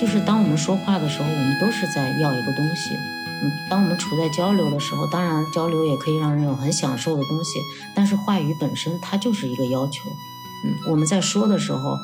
[0.00, 2.96] 就是当我们说话的时候，我们都是在要一个东西。
[3.42, 7.60] 嗯，当我们处在交流的时候，当然交流也可以让人有很享受的东西，
[7.94, 10.08] 但是话语本身它就是一个要求。
[10.64, 11.98] 嗯，我们在说的时候，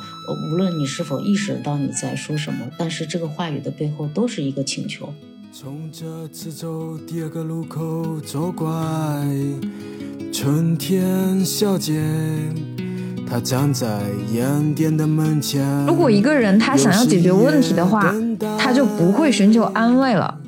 [0.50, 5.13] 无论你是否意识到你在说什么，但是这个话语的背后都是一个请求。
[5.50, 8.68] 从这次走第二个路口左拐，
[10.31, 12.03] 春天小姐。
[13.29, 13.86] 他站在
[14.32, 15.64] 烟店的门前。
[15.86, 18.14] 如果一个人他想要解决问题的话，
[18.58, 20.39] 他就不会寻求安慰了。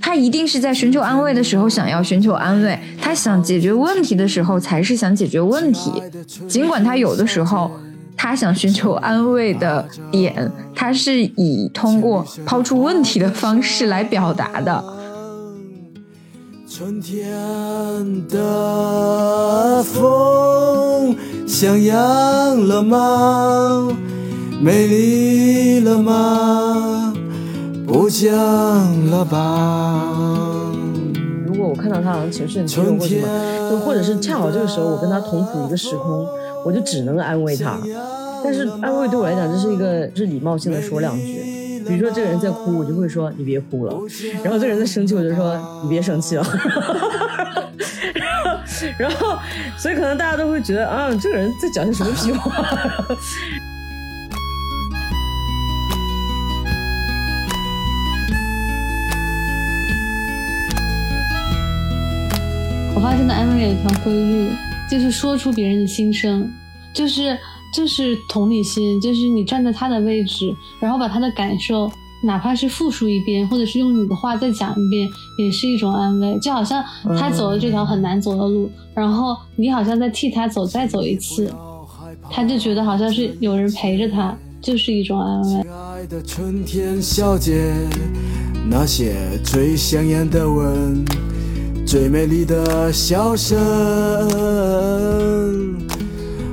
[0.00, 6.02] 他一定是在寻求安慰的时候想要寻求安慰，他想解决问题的时候才是想解决问题。
[6.48, 7.70] 尽管他有的时候
[8.16, 14.82] 他想寻求安慰的点，他是以通过抛出问题的方式来表达的。
[16.70, 17.34] 春天
[18.28, 20.57] 的风。
[21.60, 23.88] 像样了吗？
[24.60, 27.12] 美丽了吗？
[27.84, 28.30] 不讲
[29.10, 30.70] 了吧？
[31.44, 36.24] 如果我看到他好像情绪很低落或什么，就或者是恰好这个时候我跟他同处一个时空，
[36.64, 37.76] 我就只能安慰他。
[38.44, 41.82] 但是安慰对我来讲，这是一个是礼貌性的说两句。
[41.88, 43.92] 比如说这个人在哭，我就会说你别哭了。
[44.44, 46.44] 然后这个人在生气，我就说你别生气了。
[48.98, 49.38] 然后，
[49.76, 52.52] 所以可能大家都会觉得啊，这个人在讲些什么屁话。
[62.94, 64.50] 我发现的安慰有一条规律，
[64.90, 66.52] 就是说出别人的心声，
[66.92, 67.38] 就是
[67.72, 71.90] 就是同理心，就是你站在他的位置，然后把他的感受。
[72.24, 76.38] 哪怕是复述一遍，或者是用你的话再讲一遍，也是一种安慰。
[76.40, 76.84] 就好像
[77.18, 81.52] 他走了这条很难走的路，然后你好像在替他走，再走一次，
[82.30, 85.64] 他就觉得好像是有人陪着他，就是一种安慰。
[88.70, 91.02] 那些最香艳的吻，
[91.86, 93.56] 最美丽的笑声，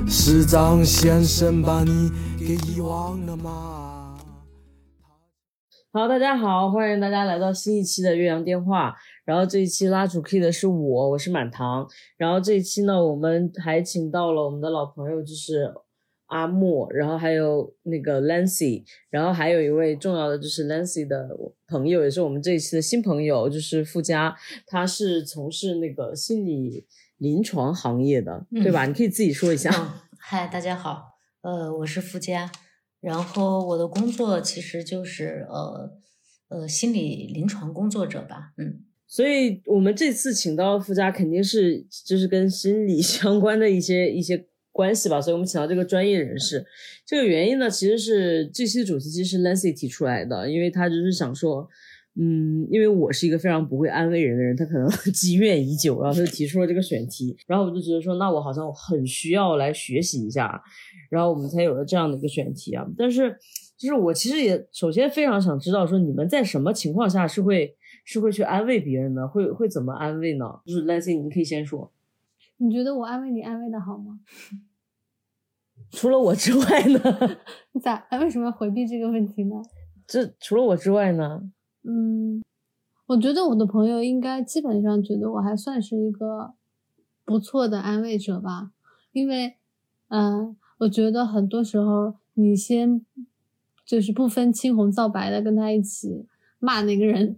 [0.08, 3.75] 市长先生把你给遗忘了吗？
[5.96, 8.94] 好，大家好，欢迎大家来到新一期的岳阳电话。
[9.24, 11.88] 然后这一期拉主 key 的是我，我是满堂。
[12.18, 15.72] 然后这一期呢，我们还请到了我们的老朋友，就是
[16.26, 21.30] 阿莫，然后还有那个 Lancy，然后还有一位重要的就是 Lancy 的
[21.66, 24.36] 朋友，也是我们这一期的新朋友，就是付佳，
[24.66, 26.86] 他是从事那个心理
[27.16, 28.84] 临床行业的，对吧？
[28.84, 29.70] 你可以自己说一下。
[30.18, 32.50] 嗨，大家好，呃，我是付佳。
[33.06, 35.92] 然后我的工作其实就是呃
[36.48, 46.66] 呃心理临床工作者吧，嗯，所以我们这次请到附加肯定是就是跟心理 相关的一些一些关系吧，所以我们请到这个专业人士。
[47.06, 51.68] 这个原因呢，其实是这期主题其实是 Lancy 提出来的，因为他就是想说。
[52.18, 60.62] 嗯，因为我是一个非常不会安慰人的人，他可能 积怨已久，然后他就提出了这个选题，然后我就觉得说，那我好像很需要来学习一下，
[61.10, 62.86] 然后我们才有了这样的一个选题啊。
[62.96, 63.36] 但是，
[63.76, 69.28] 就是我其实也首先非常想知道，说你们在什么情况下是会是会去安慰别人呢？
[69.28, 70.46] 会会怎么安慰呢？
[70.64, 71.92] 就是 Lancy，你可以先说。
[72.56, 74.20] 你觉得我安慰你安慰的好吗？
[75.92, 77.00] 除了我之外呢？
[77.72, 78.06] 你 咋？
[78.18, 79.56] 为什么要回避这个问题呢？
[80.06, 81.42] 这除了我之外呢？
[81.88, 82.42] 嗯，
[83.06, 86.54] 我觉得我的朋友应该基本上觉得我还算是一个
[87.24, 88.72] 不错的安慰者吧，
[89.12, 89.54] 因为，
[90.08, 93.06] 嗯，我觉得很多时候你先
[93.84, 96.26] 就是不分青红皂白的跟他一起
[96.58, 97.36] 骂那个人，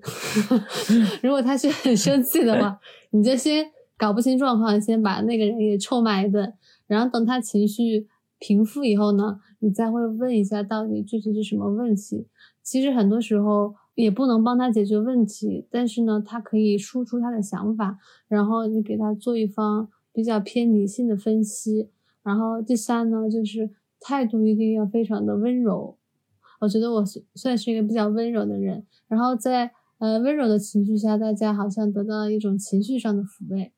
[1.22, 2.81] 如果他是很生气的话，
[3.12, 6.54] 你就先搞不清状况，先把那个人也臭骂一顿，
[6.87, 8.08] 然后等他情绪
[8.38, 12.26] 平复以后呢，你再会问一下到底具体是什么问题。
[12.62, 13.75] 其实很多时候。
[14.02, 17.98] 也不能帮他解决问题，但是呢，他可以输出他的想法，
[18.28, 21.90] 然后你给他做一方比较偏理性的分析。
[22.22, 25.98] 然后第三呢，就是态度一定要非常的温柔。
[26.60, 27.04] 我觉得我
[27.34, 28.86] 算是一个比较温柔的人。
[29.08, 33.72] 然后在呃温柔的情绪下，大家好像得到了一种情绪上的抚慰。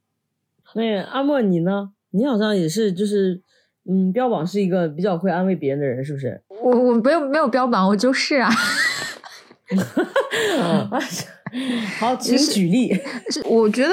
[0.75, 1.93] 那阿莫你呢？
[2.11, 3.40] 你好像也是，就是
[3.88, 6.43] 嗯，标榜是一个比较会安慰别人的人，是不是？
[6.62, 8.50] 我我没有没有标榜，我就是啊。
[11.99, 13.00] 好，请举例。
[13.44, 13.93] 我觉得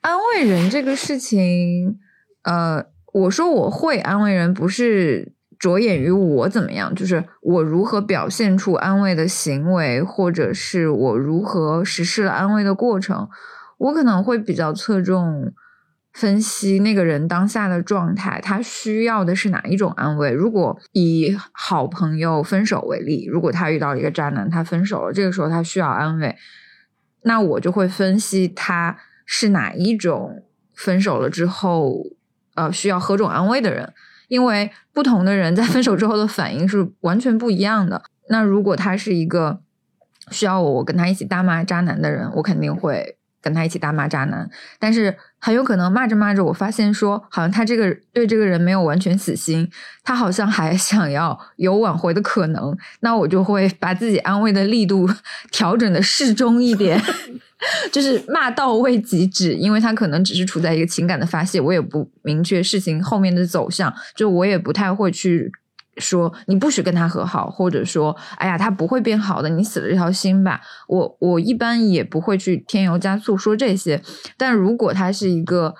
[0.00, 1.98] 安慰人这个事情，
[2.42, 13.28] 呃，我说我会安慰人，不是着眼于我怎么样，就是我如何表现出安慰的行为，或者是我如何实施了安慰的过程。
[13.78, 15.52] 我可能会比较侧重
[16.12, 20.30] 分析那个人当下的状态，他需要的是哪一种安慰。
[20.30, 26.36] 如果以好朋友分手为例，如果他遇到一个渣男，他分手了，这个时候他需要安慰，
[27.22, 30.44] 那我就会分析他是哪一种
[30.74, 32.02] 分手了之后，
[32.56, 33.92] 呃，需要何种安慰的人，
[34.28, 38.02] 因为不同的人在分手之后的反应是完全不一样的。
[38.28, 39.60] 那如果他是一个
[40.30, 43.16] 需要我跟他一起大骂渣男的人，我肯定会。
[43.44, 44.48] 跟他一起大骂渣男，
[44.78, 49.68] 但是很有可能骂着骂着，我发现说，好像他这个对这个人没有完全死心，
[50.04, 55.10] 他好像还想要有挽回的可能，那我就会把自己安慰的力度
[55.50, 57.02] 调整的适中一点，
[57.90, 65.50] 就是骂到位即止，因为他可能只是处在一个情感的发泄，我也不明确事情后面的走向，就我也不太会去。
[65.98, 70.60] 说你不许跟他和好，或者说，哎呀，他不会变好的，你死了这条心吧。
[70.88, 74.02] 我我一般也不会去添油加醋说这些。
[74.38, 75.74] 但如果他是一个，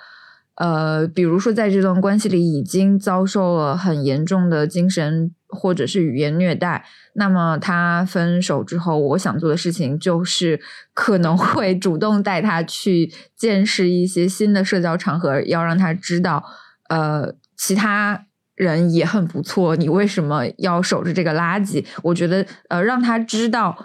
[0.55, 10.61] 呃，比如说在这段关系里已经遭受了很严重的精神或者是语言虐待，那么他分手之后，我想做的事情就是
[10.93, 16.43] 可能会主动带他去见识一些新的社交场合，要让他知道，
[16.89, 18.27] 呃，其他。
[18.55, 21.83] 人也很不错，你为什么要守着这个垃圾？
[22.03, 23.75] 我觉得，呃，让他知道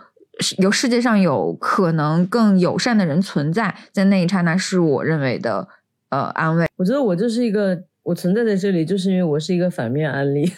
[0.59, 5.67] 有世界上有可能更友善的人存在，在那一刹那，是我认为的
[6.11, 6.67] 呃安慰。
[6.77, 10.53] 我觉得我就是一个，我存在在这里，就是因为我是一个反面案例。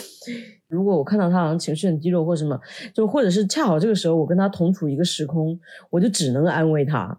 [0.68, 2.60] 如果我看到他好像情绪很低落或什么，
[2.92, 5.58] 就或者是恰好这个时候我跟他同处一个时空，
[5.90, 7.16] 我就只能安慰他。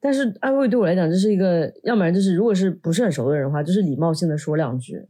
[0.00, 5.00] 但是安慰对我来讲，这是一个，要不然就是如果是不是很熟的人的话，就是礼貌性的说两句。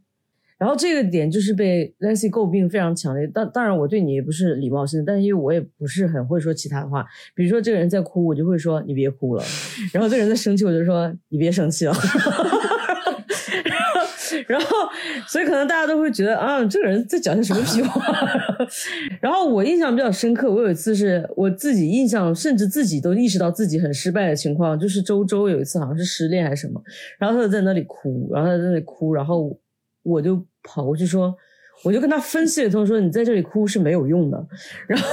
[0.58, 3.26] 然后这个点就是被 Lancy 诟病非常强烈。
[3.28, 7.06] 当当然，我对你也不是礼貌性的，但是因为我也不是很会说其他的话。
[7.34, 9.44] 比如说这个人在哭，我就会说你别哭了。
[9.94, 11.94] 然后这个人在生气，我就说你别生气了。
[14.46, 14.66] 然后，
[15.26, 18.02] 所以可能大家都会觉得啊，这个人在讲些什么屁话。
[19.20, 26.80] 然后我印象比较深刻，我有一次是我自己印象，甚至自己都意识到自己很失败的情况，就是周周有一次好像是失恋还是什么，
[27.18, 29.58] 然后他就在那里哭，然后他在那里哭，然后。
[30.02, 31.34] 我就跑过去说，
[31.84, 34.46] 我就跟他分析了通，说你在这里哭是没有用的。
[34.86, 35.06] 然后，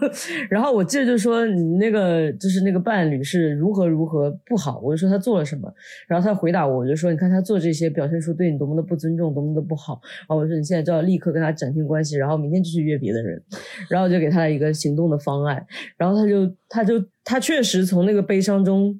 [0.48, 4.80] 然后我接着就说你那个就是那个伴侣是如何如何不好。
[4.80, 5.70] 我就说他做了什么，
[6.08, 10.00] 然后他回答我，我就说你看他做这些，表现出对你多么的不尊重，多么的不好。
[10.20, 13.42] 然后我说你现在就要立刻跟他暂停关系，然后明天就去约别的人。
[13.90, 15.66] 然后就给他一个行动的方案。
[15.98, 16.94] 然后他就他就
[17.24, 18.98] 他确实从那个悲伤中。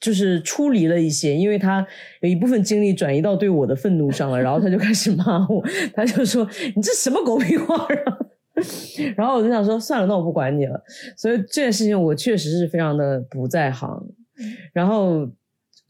[0.00, 1.86] 就是出离了一些，因为他
[2.20, 7.86] 有一部分精力转移到对我的愤怒上了，然后他就开始骂我，他就说你这什么狗屁话，
[9.16, 10.82] 然后我就想说算了，那我不管你了。
[11.16, 13.88] 所以这件事情我确实是非常的不在行。
[14.72, 15.26] 然后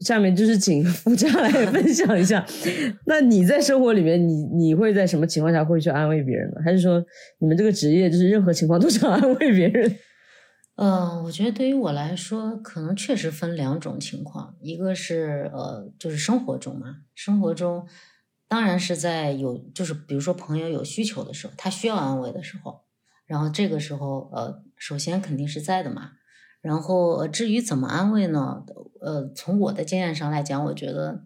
[0.01, 2.45] 下面就是请夫家来 分享一下，
[3.05, 6.61] 那你在生活里面，你你会在什么情况下会去安慰别人呢？
[6.63, 7.03] 还是说
[7.39, 9.95] 你们这个职业就是任何情况都想安慰别人？
[10.77, 17.87] 呃，我觉得对于我来说，可能确实分两种情况，一个是呃，就是生活中嘛，生活中
[18.47, 22.83] 当然是在有，就是比如说朋友有需求的时候，他需要安慰的时候，
[23.25, 26.11] 然后这个时候呃，首先肯定是在的嘛。
[26.61, 28.63] 然后至于怎么安慰呢？
[29.01, 31.23] 呃，从我的经验上来讲，我觉得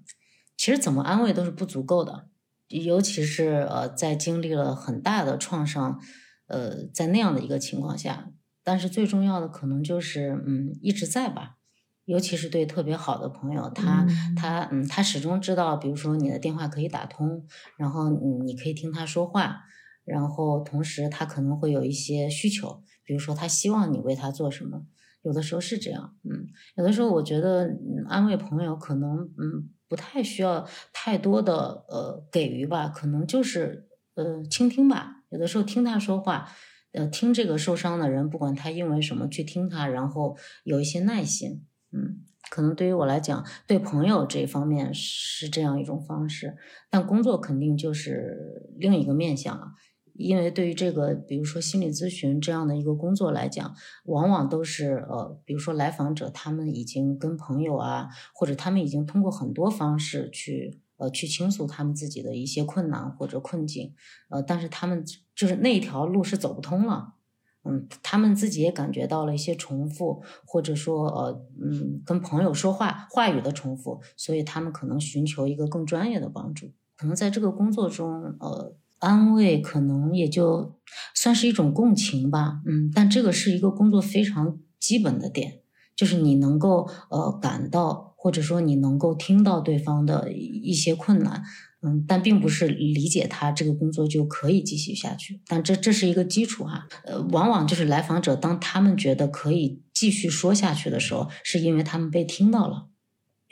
[0.56, 2.30] 其实怎么安慰都是不足够的，
[2.70, 6.00] 尤其是呃，在经历了很大的创伤，
[6.48, 8.32] 呃，在那样的一个情况下。
[8.64, 11.58] 但是最重要的可能就是，嗯，一直在吧，
[12.06, 17.46] 尤其是对特别好的朋友，他他嗯，他始终知道，比如说你的电话可以打通，
[17.78, 19.62] 然后嗯，你可以听他说话，
[20.06, 24.86] 然后同时他可能会有一些需求，比如说他希望你为他做什么，
[25.24, 27.70] 有的时候是这样，嗯，有的时候我觉得
[28.08, 36.48] 安慰朋友可能嗯不太需要太多的呃给予吧，可能就是呃倾听吧，有的时候听他说话。
[36.94, 46.58] 呃，听这个受伤的人，不管他因为什么去听他，然后有一些耐心，嗯，可能对于我来讲，对朋友这方面是这样一种方式，
[46.90, 49.68] 但工作肯定就是另一个面向了，
[50.14, 53.74] 因为对于这个，比如说心理咨询这样的一个工作来讲，
[54.06, 60.82] 往往都是呃，比如说来访者他们已经跟朋友啊，或者他们已经通过很多方式去。
[61.02, 63.96] 呃，去倾诉他们自己的一些困难或者困境，
[64.30, 65.04] 呃，但是他们
[65.36, 67.16] 就是那条路是走不通了，
[67.64, 76.72] 嗯，他们自己也感觉到了一些重复，或者说呃，嗯，跟朋友说话话语的重复，所以他们可能寻求一个更专业的帮助。
[76.96, 80.80] 可能在这个工作中，呃，安慰可能也就
[81.16, 85.62] 算是一种共情吧，嗯，但这个是一个工作非常基本的点，
[85.96, 88.11] 就是你能够呃感到。
[88.22, 91.42] 或者说你能够听到对方的一些困难，
[91.82, 95.42] 嗯，但并不是理解他这个工作就可以继续下去。
[95.48, 102.91] 但这这是一个基础哈，呃，往往就是来访者当他们觉得可以继续说下去的时候，是因为他们被听到了。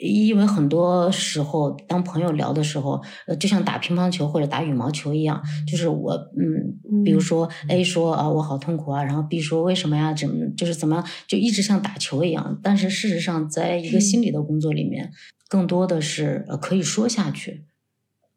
[0.00, 10.14] 因为很多时候，当朋友聊的时候，呃，就像打乒乓球或者打羽毛球一样，就是我，嗯，比如说 A 说啊，我好痛苦啊，然后 B 说为什么呀？
[10.14, 12.58] 怎么就是怎么就一直像打球一样？
[12.62, 15.12] 但是事实上，在一个心理的工作里面，
[15.48, 17.64] 更多的是呃可以说下去，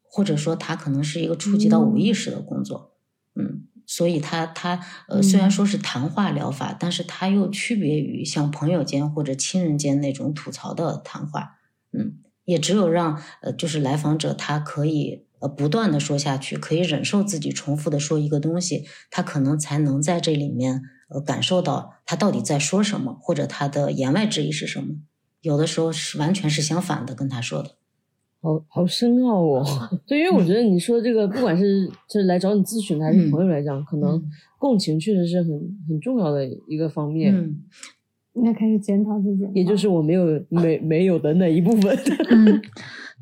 [0.04, 2.92] 或者说它可能是一个触及到无意识的工作，
[3.36, 3.64] 嗯。
[3.86, 11.60] 所以，他他呃，虽然说是谈话疗法，但是他又区别于像朋友间或者亲人间那种吐槽的谈话。
[11.92, 24.96] 嗯，也只有让呃，就是来访者他可以呃不断的说下去，可以忍受自己重复的说一个东西，他可能才能在这里面呃感受到他到底在说什么，或者他的言外之意是什么。
[25.42, 27.76] 有的时候是完全是相反的跟他说的。
[28.44, 29.66] 好好深奥哦，
[30.06, 34.22] 对，因为我觉得你说这个，不管是就是来找你咨询的还是朋友来讲，可能
[34.60, 35.50] 共情确实是很
[35.88, 37.34] 很重要的一个方面。
[37.34, 37.56] 嗯，
[38.34, 41.98] 应该开始检讨自己，也就是我没有没没有的那一部分。
[42.30, 42.62] 嗯。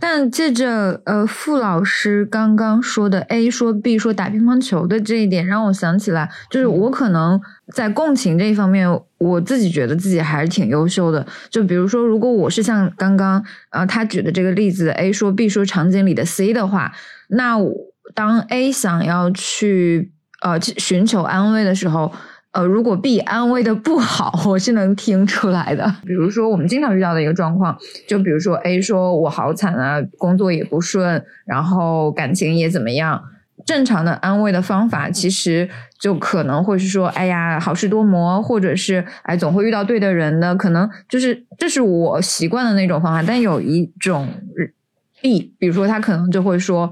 [0.02, 7.40] 但借着呃傅老师刚刚说的 A 说 B 说打乒乓球的这一点，让我想起来，就是我可能
[7.72, 8.90] 在共情这一方面，
[9.20, 11.26] 我自己觉得自己还是挺优秀的。
[11.52, 16.92] 就比如说，如果我是像刚刚呃他举的这个例子，A 说 B 说场景里的 C 的话，
[17.30, 17.58] 那
[18.16, 22.12] 当 A 想要去呃寻求安慰的时候。
[22.52, 25.96] 呃，如果 B 安慰的不好，我是能听出来的。
[26.06, 27.78] 比如说，我们经常遇到的一个状况，
[28.08, 33.24] 就比如说 A 说我好惨啊，工作也不顺，然后感情也怎么样。
[33.66, 43.24] 正常的安慰的方法，其实就可能会是说，哎呀，好事多磨，或者是哎，总会遇到对的人的，可能就是这是我习惯的那种方法。
[43.26, 44.28] 但有一种。
[45.22, 46.92] B，比如说他可能就会说：“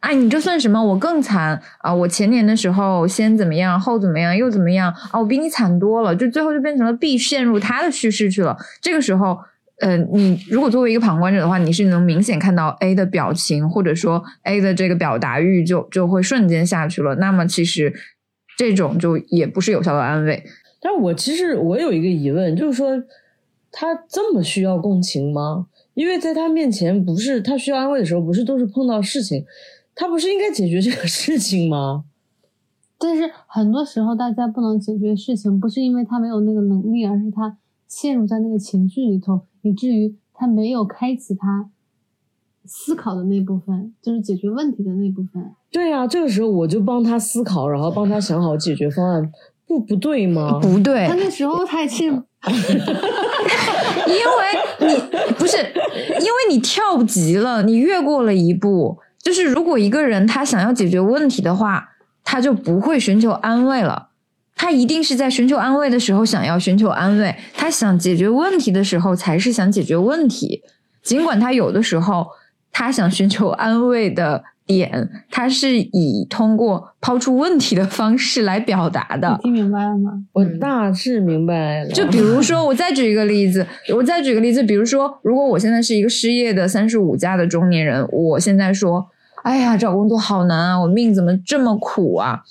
[0.00, 0.82] 哎，你这算什么？
[0.82, 1.92] 我更惨啊！
[1.92, 5.18] 我前年的时候先怎么样，后怎么样，又怎么样啊？
[5.18, 8.56] 我比你惨多了。”就最后就变成了 B 陷入他的叙事去了。
[8.80, 9.38] 这个时候，
[9.80, 17.14] 呃，你如果作为一个旁观者的话，你是能明显看到 A 的表情，或者说 A 的这个表达欲就就会瞬间下去了。
[17.14, 17.92] 那么其实
[18.58, 20.44] 这种就也不是有效的安慰。
[20.82, 23.02] 但我其实我有一个疑问，就是说
[23.72, 25.66] 他这么需要共情吗？
[26.00, 29.44] 因为在他面前，不是他需要安慰的时候，不是都是碰到事情，
[29.94, 32.04] 他不是应该解决这个事情吗？
[32.98, 41.68] 但是很多时候，大家不能解决事情，不是因为他没有那个能力，而是他陷入在那个情绪里头，以至于他没有开启他
[42.64, 45.50] 思考的那部分，就是解决问题的那部分。
[45.70, 49.30] 对呀，这个时候我就帮他思考，然后帮他想好解决方案，
[49.66, 50.58] 不不对吗？
[50.60, 52.04] 不对，他那时候他也是。
[54.06, 54.59] 因为
[54.90, 58.98] 你不是，因为你跳级了，你越过了一步。
[59.22, 61.90] 就是如果一个人他想要解决问题的话，
[62.24, 64.08] 他就不会寻求安慰了。
[64.56, 70.62] 他一定是在寻求安慰的时候想要寻求安慰，他想解决问题的时候才是想解决问题。
[71.02, 72.26] 尽管他有的时候
[72.70, 74.44] 他想寻求安慰的。
[74.70, 79.36] 点，它是以通过抛出问题的方式来表达的。
[79.42, 80.12] 听明白了吗？
[80.32, 81.90] 我大致明白了。
[81.90, 89.08] 就比如说，我再举一个例子，我再举个例子，比如说，如果我现在是一个失业的三十五加的中年人，我现在说，
[89.42, 92.42] 哎呀，找工作好难啊，我命怎么这么苦啊？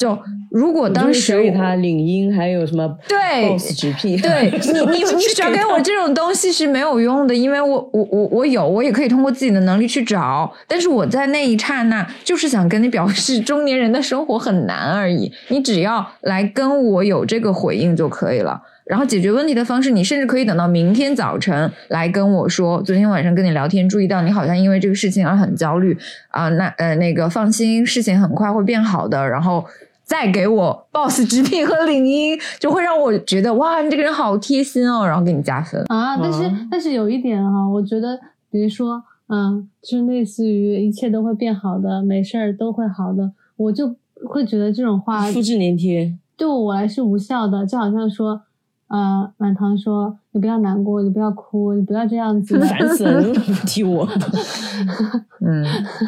[0.00, 0.18] 就
[0.50, 18.62] 如果当时给他领英还有什么对 boss 直聘，对你 你你找给我这种东西是没有用的，因为我我我我有，我也可以通过自己的能力去找，但是我在那一刹那就是想跟你表示中年人的生活很难而已，你只要来跟我有这个回应就可以了。
[18.86, 25.96] 然后解决问题的方式，你甚至可以等到明天早晨来跟我说，昨天晚上跟你聊天注意到你好像因为这个事情而很焦虑
[26.30, 29.62] 啊，那呃那个放心，事情很快会变好的，然后。
[30.10, 36.16] 再给我 boss 直聘和领英，就会让我觉得哇，你这个人好贴心哦，然后给你加分啊。
[36.16, 38.18] 但是但是有一点哈，我觉得，
[38.50, 43.94] 比如说，嗯，就是类似于一切都会变好的，没事儿都会好的，我就
[44.26, 48.42] 会觉得这种话复制粘贴，对我来是无效的，就好像说。
[48.90, 53.22] 呃，满堂说：“你不要难过，你不要哭，你不要这样子。”烦死了，
[53.64, 54.04] 踢我。
[55.40, 55.64] 嗯，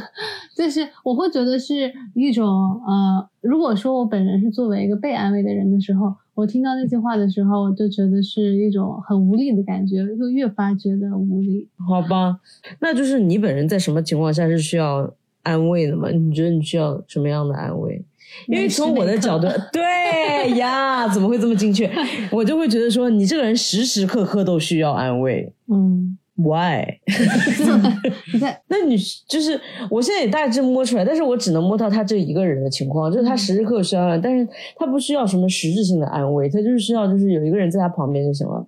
[0.56, 2.44] 就是我会觉得是一种
[2.84, 11.68] 呃，如果说我本人是作为一个被安慰的人的时候，我听到那句话的时候，我就觉得是一种很无力的感觉，就越发觉得无力。
[11.88, 12.36] 好吧，
[12.80, 15.08] 那就是你本人在什么情况下是需要
[15.44, 16.08] 安慰的吗？
[16.10, 18.04] 你觉得你需要什么样的安慰？
[18.48, 21.90] 因为从我的角度，对呀，怎么会这么精确？
[22.30, 25.52] 我就会觉得说，你这个人时时刻刻都需要安慰。
[25.68, 26.84] 嗯，Why？
[28.32, 28.96] 你看，那你
[29.28, 29.60] 就是
[29.90, 38.66] 我现在也大致摸出来，但是我只能摸到他这一个人的情况，就是他时时刻刻需要安慰，但是他不需要什么实质性的安慰，他就是需要就是有一个人在他旁边就行了。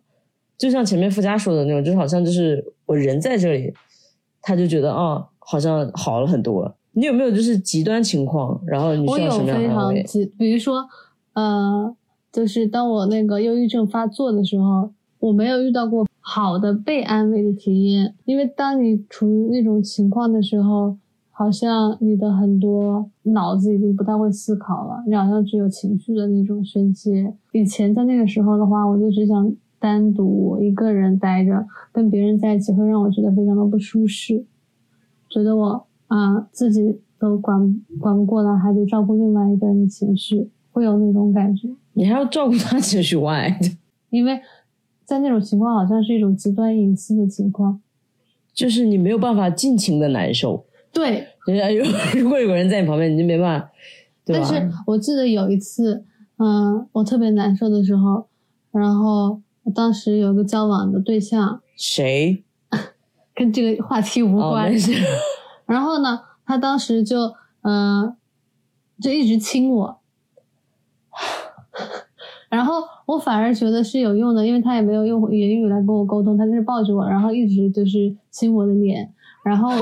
[0.57, 3.75] 就像前面附加说的那种，就是好像就是我人在这里，
[4.41, 6.73] 他就觉得哦，好像好了很多。
[6.95, 8.61] 你有没有就是极端情况？
[8.67, 10.05] 然后你需要什么样的安慰？
[10.39, 10.85] 比如说，
[11.35, 11.95] 呃，
[12.33, 16.07] 就是当我那个忧郁症发作的时候，我没有遇到过。
[16.27, 20.97] 好的被安慰的体验，因为当你处于那种情况的时候，
[21.31, 27.35] 好像你的很多脑子已经不太会思考了，你好像只有情绪的那种宣泄。
[27.53, 34.47] 以前在那个时候的话，我就只想单独一个人待着，跟别人在一起会让我觉得非常的不舒适，
[35.29, 41.69] 觉得我啊自己都管管不过来，还得照顾另外一个人的情绪，会有那种感觉。
[41.93, 43.59] 你还要照顾他情绪外，
[44.11, 44.41] 因为。
[45.07, 47.79] 在那种情况，好像是一种极端隐私的情况，
[48.55, 50.65] 就是你没有办法尽情的难受。
[50.91, 51.85] 对，人家如
[52.23, 53.71] 如果有个人在你旁边，你就没办法，
[54.25, 54.49] 对吧？
[54.51, 56.07] 但是我记得有一次，
[56.39, 58.27] 嗯，我特别难受的时候，
[58.73, 59.43] 然后
[59.75, 62.43] 当时有个交往的对象，谁？
[63.35, 64.73] 跟这个话题无关。
[65.75, 68.15] 然后呢，他当时就，嗯，
[69.01, 69.99] 就一直亲我。
[72.49, 79.13] 然后我反而觉得是有用的，因为他也没有用言语来跟我沟通，他就是抱着我，然后一直就是亲我的脸，
[79.45, 79.73] 然后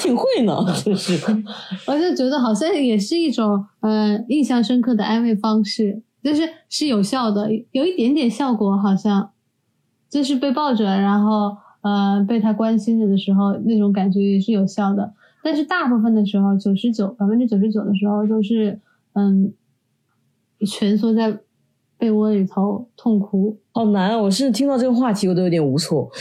[0.00, 1.14] 挺会呢，就是，
[1.86, 9.30] 我就觉得好像也是一种呃印象深刻的安慰方式，就是是有效的，有一点点效果，好像。
[10.10, 18.80] 就是被抱着，然后呃被他关心着的时候，那种感觉也是有效的，但是大部分的时候，九十九百分之九十九的时候都是
[19.14, 19.52] 嗯
[20.66, 21.40] 蜷缩在。
[22.00, 24.16] 被窝里头痛哭，好难啊！
[24.18, 26.10] 我是听到这个话题，我都有点无措。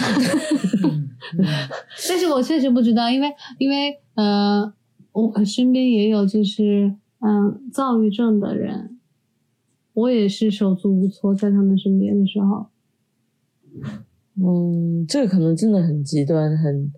[2.09, 4.73] 但是我确实不知道，因为因为呃，
[5.13, 8.99] 我身边也有就是嗯躁郁症的人，
[9.93, 12.65] 我也是手足无措在他们身边的时候。
[14.35, 16.91] 嗯，这个可能真的很极端，很。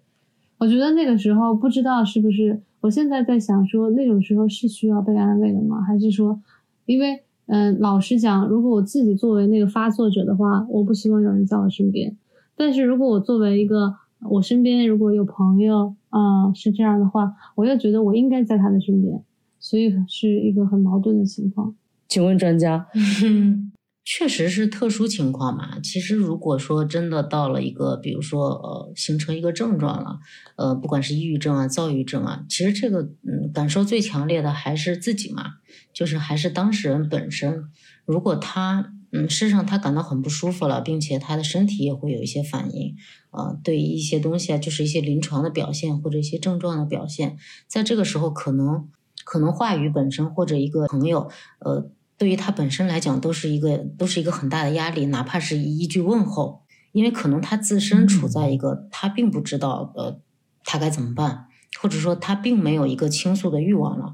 [0.62, 5.82] 我觉得那个时候不知道是不是，我现在在想说，那种时候是需要被安慰的吗？
[5.82, 6.40] 还是说，
[6.86, 7.24] 因为。
[7.48, 12.16] 嗯，老实讲，如果我自己作为那个发作者的话，我不希望有人在我身边。
[12.56, 13.94] 但是如果我作为一个
[14.30, 19.22] 我身边如果有朋友啊是这样的话，我又觉得我应该在他的身边，
[19.60, 21.76] 所以是一个很矛盾的情况。
[22.08, 22.88] 请问专家？
[24.04, 25.80] 确实是特殊情况嘛。
[25.80, 30.20] 其实如果说真的到了一个，比如说呃，形成一个症状了，
[30.58, 35.46] 呃，不管是抑郁症啊、躁郁症啊，其实这个嗯，感受最强烈的还是自己嘛，
[35.94, 37.66] 就是还是当事人本身。
[38.06, 42.96] 如果他嗯，事实上他感到很不舒服了，并且他的身体也会有一些反应，
[43.30, 47.38] 啊，对一些东西啊，就是一些临床的表现或者一些症状的表现，
[47.68, 48.90] 在这个时候可能
[49.24, 51.92] 可能话语本身或者一个朋友，呃。
[52.22, 60.22] 对于他本身来讲，都是一个都是一个很大的压力，哪怕是一句问候，因为可能他自身处在一个他并不知道呃
[60.64, 61.48] 他该怎么办，
[61.82, 64.14] 或者说他并没有一个倾诉的欲望了，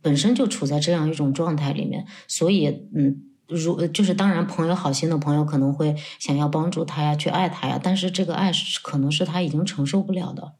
[0.00, 10.52] 本身就处在这样一种状态里面，所以嗯，如就是当然，朋友好心的朋友可能会想要帮助他呀，去爱他呀，但是这个爱是可能是他已经承受不了的。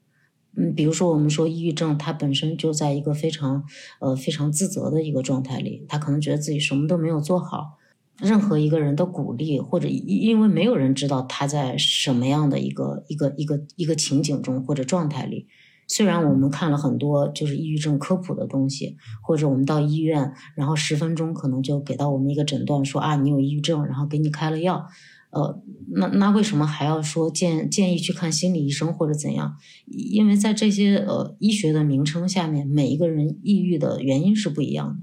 [0.56, 3.64] 嗯，比如说我们说抑郁症，他本身就在一个非常
[4.00, 7.78] 呃非常自责的一个状态里，他可能觉得自己什么都没有做好，
[8.20, 15.46] 任何一个人的鼓励或者因为没有人知道他在什么样的一个一个一个一个情景中或者状态里。
[15.88, 24.86] 虽然我们看了很多就是抑郁症科普的东西，或者我们到医院，然后十分钟可能就给到我们一个诊断，说啊你有抑郁症，然后给你开了药。
[25.32, 25.62] 呃，
[25.94, 29.56] 那那为什么还要说建建议去看心理医生或者怎样？
[29.86, 35.00] 因为在这些呃医学的名称下面，每一个人抑郁的原因是不一样的，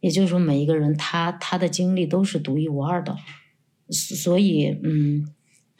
[0.00, 3.16] 也就是说，每一个人他他的经历都是独一无二的，
[3.90, 5.28] 所以嗯。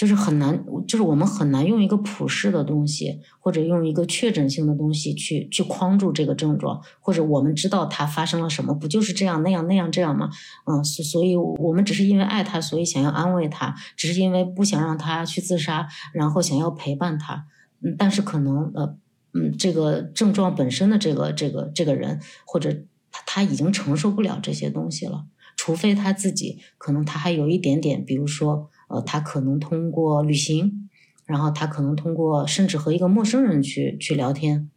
[0.02, 10.28] 就是很难，就是我们很难用一个普世的东西，或者用一个确诊性的东西去去框住这个症状，或者我们知道他发生了什么，不就是这样那样那样这样吗？
[10.66, 17.46] 嗯，所所以，我们只是因为爱他，所以想要安慰他，只是因为不想让他去自杀，然后想要陪伴他。
[17.80, 18.96] 嗯，但是可能呃，
[19.34, 22.72] 嗯，这个症状本身的这个这个这个人，或者
[23.12, 28.68] 他他已经承受不了这些东西了，除非他自己可能他还有一点点，比如说。
[28.92, 30.88] 呃，他可能通过旅行，
[31.26, 34.70] 然后他可能通过甚至和一个陌生人去去聊天，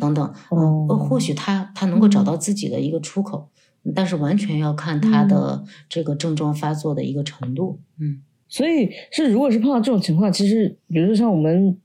[0.00, 3.50] 等等，呃，或许他他能够找到自己的一个出口，
[3.94, 7.80] 但是完全要看他的这个症状发作的一个程度。
[8.00, 11.76] 嗯，所以是如果是碰到这种情况，其实比如说像我们，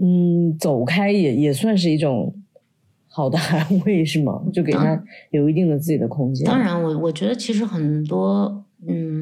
[0.00, 2.34] 嗯，走开也也算是一种
[3.08, 4.42] 好的安慰，是吗？
[4.52, 6.46] 就给他有一定的自己的空间。
[6.46, 8.64] 当然，我我觉得其实很多，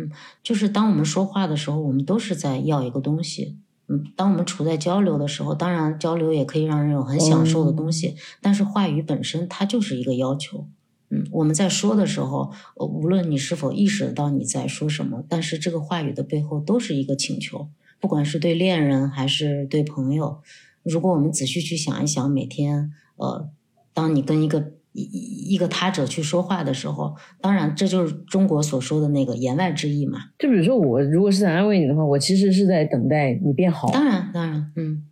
[0.04, 0.10] 嗯，
[0.42, 3.56] 就是当我们说话的时候，我们都是在要一个东西。
[3.88, 10.66] 嗯，当我们处在交流的时候，当然交流也可以让人有很享受的东西，但是话语本身它就是一个要求。
[11.08, 17.68] 嗯，我们在说的时候，无论你是否意识到你在说什么，但是这个话语的背后都是一个请求，
[18.00, 20.40] 不管是对恋人还是对朋友。
[20.82, 23.48] 如果我们仔细去想一想，每天，呃，
[23.94, 30.18] 当你跟一个一一个他者去说话的时候，当然这就是中国所说的那个言外之意嘛。
[30.38, 33.90] 就比如说我如果是在安慰你的话，我其实是在等待你变好。
[33.92, 35.04] 当然，当然，嗯，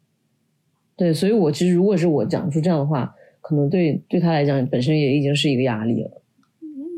[0.96, 3.14] 对，所以我其实如果是我讲出这样的话。
[3.46, 6.22] 可能对对他来讲，本身也已经是一个压力了。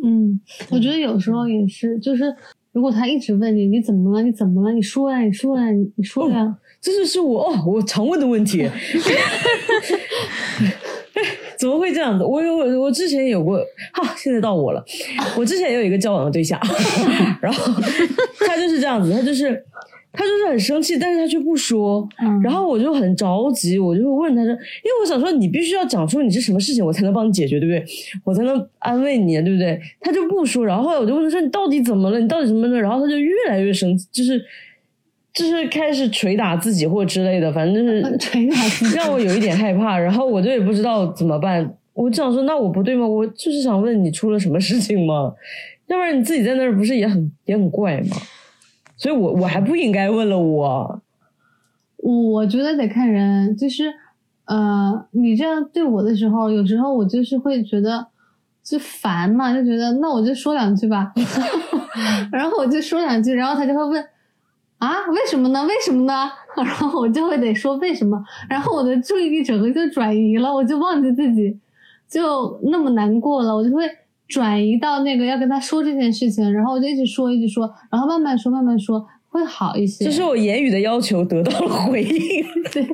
[0.05, 2.33] 嗯，我觉得有时候也是，就是
[2.70, 5.64] 如果他一直问你你怎么了，你怎么了，你说呀，你说呀，
[5.96, 8.70] 你说呀，这就是我哦，我常问的问题。
[11.59, 12.25] 怎么会这样子？
[12.25, 13.59] 我有我之前有过，
[13.92, 14.85] 哈，现在到我了。
[15.37, 16.61] 我之前也有一个交往的对象，
[17.40, 17.73] 然后
[18.47, 19.64] 他就是这样子，他就是。
[20.19, 22.09] 他就是很生气，但是他却不说，
[22.42, 27.85] 然后我就很着急，我就会问他说：“因为我想说，你必须要讲出你是什么事情，我才能帮你解决，对不对？
[28.25, 32.19] 我才能安慰你，对不对？”他就不说，然后后来我就问他说：“你到底怎么了？
[32.19, 34.42] 你到底什么的？”然后他就越来越生气，就是
[35.37, 39.99] 就是开始捶打自己或之类的，反正就是 捶打自己，让我有一点害怕。
[39.99, 43.07] 然后我就也不知道怎么办，我就想说：“那我不对吗？
[43.07, 45.35] 我就是想问你出了什么事情吗？
[45.88, 48.16] 要不然你自己在那儿不是也很也很怪吗？”
[48.96, 51.03] 所以，我我还不应该问了我。
[51.99, 53.92] 我觉得得看人，就是，
[54.46, 58.07] 呃，你这样对我的时候，有时候我就是会觉得
[58.64, 61.12] 就烦嘛，就觉得那我就说两句吧，
[62.33, 64.03] 然后我就说两句，然后他就会问
[64.79, 65.65] 啊，为什么呢？
[65.67, 66.31] 为什么呢？
[66.57, 71.57] 然后我就会得说为什么，然后我的注意力整个就转移了，我就忘记自己
[72.09, 73.85] 就那么难过了，我就会。
[74.29, 80.05] 转移到那个要跟他说这件事情，然后我就一直说，一直说，然后慢慢说，慢慢说，会好一些。
[80.05, 82.85] 就是我言语的要求得到了回应， 对。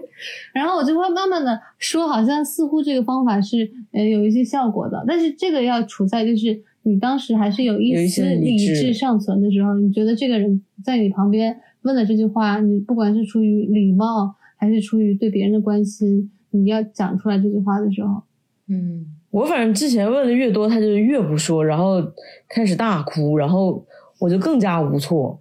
[0.52, 18.22] 然后我就会慢慢的说，好像似乎这个方法是呃有一些效果的，但是这个要处在就是你当时还是有一丝理智尚存的时候，你觉得这个人在你旁边问了这句话，你不管是出于礼貌还是出于对别人的关心，你要讲出来这句话的时候，
[18.68, 19.06] 嗯。
[19.30, 22.02] 我反正之前问的越多，他就越不说，然后
[22.48, 23.82] 开始大哭，然后
[24.18, 25.40] 我就更加无措。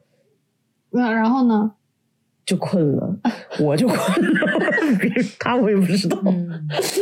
[0.92, 1.74] 那然后呢？
[2.46, 3.18] 就困了，
[3.60, 4.40] 我就困了，
[5.40, 6.18] 他我也不知道。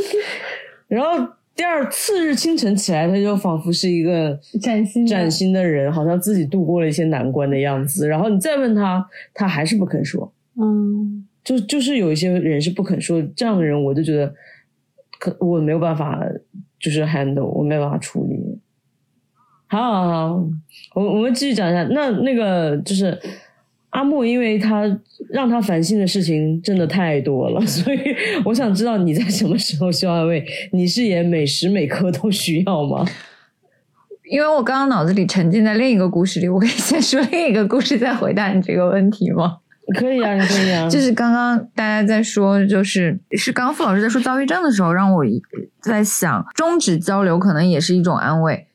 [0.88, 8.08] 然后第二次日清晨起来，他就仿佛是一个崭新崭新的人，好像自己度过了一些难关的样子。
[8.08, 10.32] 然后你再问他，他还是不肯说。
[10.56, 14.34] 嗯，就就是有一些人是不肯说，这样的人我就觉得，
[15.20, 16.26] 可我没有办法。
[16.80, 18.58] 就是 handle，我没有办法处理。
[19.68, 20.48] 好，好，好，
[20.96, 21.84] 我我们继续讲一下。
[21.92, 23.20] 那那个就是
[23.90, 24.84] 阿木，因为他
[25.30, 28.00] 让他烦心的事情真的太多了， 所以
[28.46, 30.46] 我想知道你在什么时候需要安慰？
[30.72, 33.06] 你是也每时每刻都需要吗？
[34.30, 39.58] 因为我刚刚脑子里沉浸在另一个故事里，我可以先说另一个故事，再回答你这个问题吗？
[39.98, 40.86] 可以啊，你可以啊。
[40.88, 45.26] 就是刚刚大家在说，就是是刚刚傅老师在说躁郁症的时候，让我
[45.82, 48.68] 在想，终止交流可能也是一种安慰。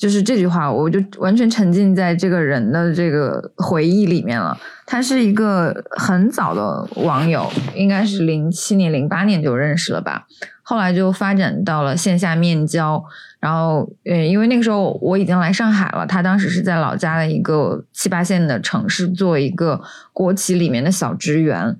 [0.00, 4.56] 就是这句话，我就完全沉浸在这个人的这个回忆里面了。
[4.86, 10.26] 他是一个很早的网友，应该是零七年、零八年就认识了吧。
[10.62, 13.04] 后来就发展到了线下面交。
[13.40, 19.82] 然后，呃，因为那个时候我已经来上海了，他当时是在老家的一个七八线的城市做一个
[20.14, 21.76] 国企里面的小职员，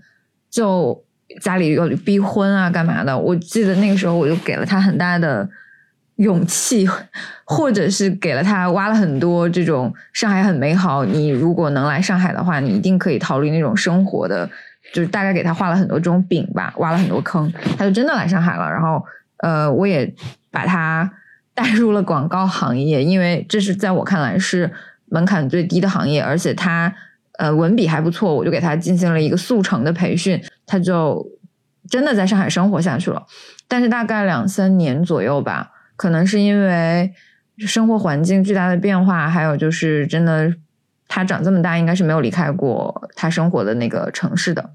[0.51, 1.03] 就
[1.41, 3.19] 家里有逼婚啊，干嘛的？
[3.19, 5.49] 我记得那个时候我就给了他很大的
[6.21, 6.89] 勇气，
[7.45, 14.49] 或者是给了他挖了很多这种上海很美好，你如果能来上海的话，你一定可以逃离那种生活的，
[14.95, 18.71] 就是大概给他画了很多这种饼吧，挖了很多坑，他就真的来上海了。
[18.71, 19.05] 然后，
[19.39, 20.15] 呃，我也
[20.51, 21.11] 把他。
[21.53, 24.71] 带入了广告行业，因为这是在我看来是
[25.07, 26.91] 门槛最低的行业，而且他
[27.39, 31.27] 呃文笔还不错，我就给他进行了一个速成的培训，他就
[31.91, 33.27] 真的在上海生活下去了。
[33.69, 37.13] 但是大概两三年左右吧，可能是因为
[37.59, 40.51] 生活环境巨大的变化，还有就是真的
[41.07, 44.71] 他长这么大应该是没有离开过他生活的那个城市的，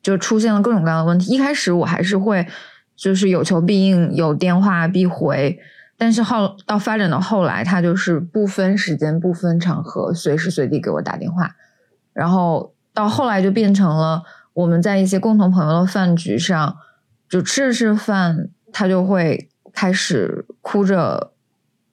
[0.00, 1.32] 就出现了各种各样的问题。
[1.34, 2.46] 一开始我还是会。
[2.98, 5.56] 就是有求必应，有电话必回，
[5.96, 11.54] 但是后到发展到后来，他就是不分时间、不分场合，随时随地给我打电话，
[12.12, 16.76] 然后到后来就变成了我们在一些共同朋友的饭局上，
[17.28, 21.30] 就吃着吃饭，他就会开始哭着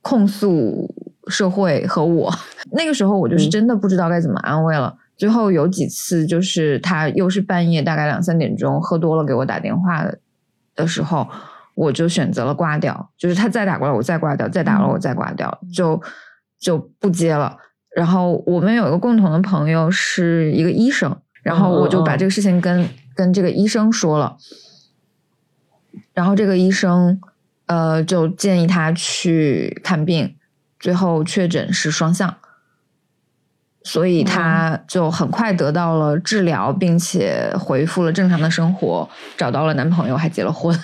[0.01, 0.89] 控诉
[1.27, 2.33] 社会和我。
[2.73, 4.97] 那个时候我就是真的不知道该怎么安慰了。
[5.15, 10.03] 最后有几次就是他又是半夜大概两三点钟喝多了给我打电话
[10.75, 11.27] 的时候。
[11.75, 16.01] 我就选择了挂掉，就是他再打过来，我再挂掉；再打了，我再挂掉，就
[16.57, 17.57] 就不接了。
[17.93, 24.37] 然后我们有一个共同的朋友是一个医生，然后我就把这个事情跟跟这个医生说了，
[26.13, 27.19] 然后这个医生
[27.65, 30.35] 呃就建议他去看病，
[30.79, 32.35] 最后确诊是双向，
[33.83, 40.77] 所以他就很快得到了治疗，并且恢复了正常的生活，找到了男朋友，还结了婚。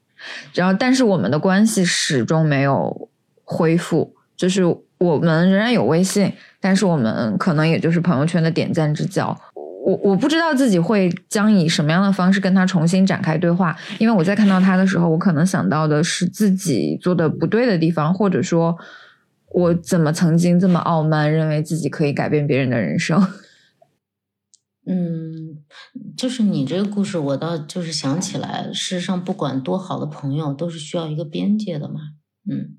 [0.54, 3.08] 然后，但是我们的关系始终没有
[3.44, 4.64] 恢复，就是
[4.98, 9.38] 我们仍然有微信，但是我们可能也就是朋友圈的点赞之交。
[9.86, 18.76] 我我不知道自己会将以什么样的方式跟他重新展开对话，因为我在看到他的时候，我可能想到的是自己做的不对的地方，或者说，
[19.52, 23.24] 我怎么曾经这么傲慢，认为自己可以改变别人的人生。
[24.88, 25.62] 嗯，
[26.16, 32.00] 就是你这个故事，我倒就是想起来，事实上，不管多好的朋友，都是需要一个边界的嘛。
[32.50, 32.74] 嗯，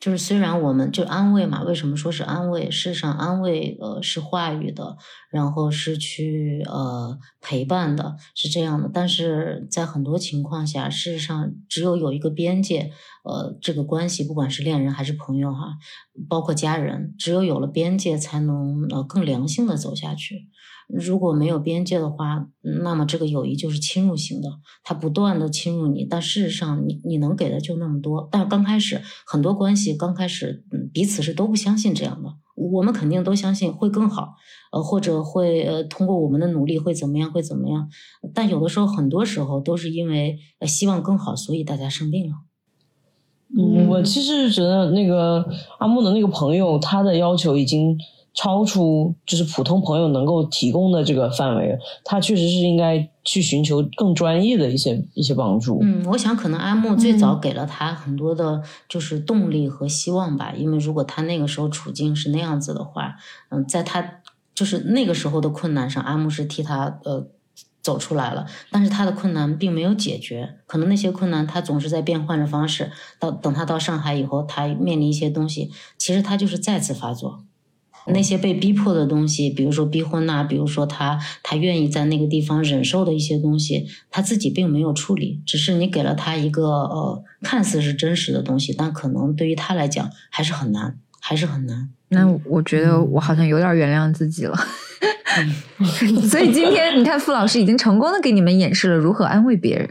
[0.00, 2.70] 就是虽然我们就安慰嘛，为什么说是安慰？
[2.70, 4.96] 事实上，安慰呃是话语的，
[5.30, 8.88] 然后是去呃陪伴的，是这样的。
[8.92, 12.92] 但是在很多情况下，事实上只有有一个边界，
[13.24, 15.76] 呃，这个关系不管是恋人还是朋友哈，
[16.28, 20.48] 包括家人，只有有了边界，才能呃更良性的走下去。
[20.88, 22.46] 如果没有边界的话，
[22.82, 24.48] 那么这个友谊就是侵入型的，
[24.82, 26.06] 它不断的侵入你。
[26.06, 28.26] 但事实上，你你能给的就那么多。
[28.32, 32.30] 但刚开始很多关系刚开始，嗯，彼此是都不相信这样的。
[32.54, 34.36] 我们肯定都相信会更好，
[34.72, 37.90] 呃，或者会呃通过我们的努力会怎么样会怎么样。
[38.32, 42.34] 但有的时候，很多时候都是因为希望更好，所以大家生病了。
[43.56, 45.44] 嗯，我其实觉得那个
[45.78, 47.96] 阿木的那个朋友，他的要求已经。
[48.34, 55.80] 超出就是普通朋友能够提供的这个范围，他确实是应该去寻求更专业的一些一些帮助。
[55.82, 63.16] 嗯，我想可能阿木最早给了他很多的就是动力和希望吧，因为如果他那个时候处境是那样子的话，
[63.48, 64.20] 嗯，在他
[64.54, 67.26] 就是那个时候的困难上，阿木是替他呃
[67.88, 72.90] 走出来了，但是他的困难并没有解决，可能那些困难他总是在变换着方式。
[73.18, 77.44] 到等他到上海以后，他面临一些东西，其实他就是再次发作。
[78.08, 91.88] 那些被逼迫的东西，比如说逼婚呐，比如说他他愿意在那个地方忍受的一些东西，他自己并没有处理，只是你给了他一个呃看似是真实的东西，但可能对于他来讲还是很难，还是很难。
[92.08, 94.58] 那我觉得我好像有点原谅自己了，
[96.28, 99.88] 所以今天你看傅老师已经成功的给你们演示了如何安慰别人。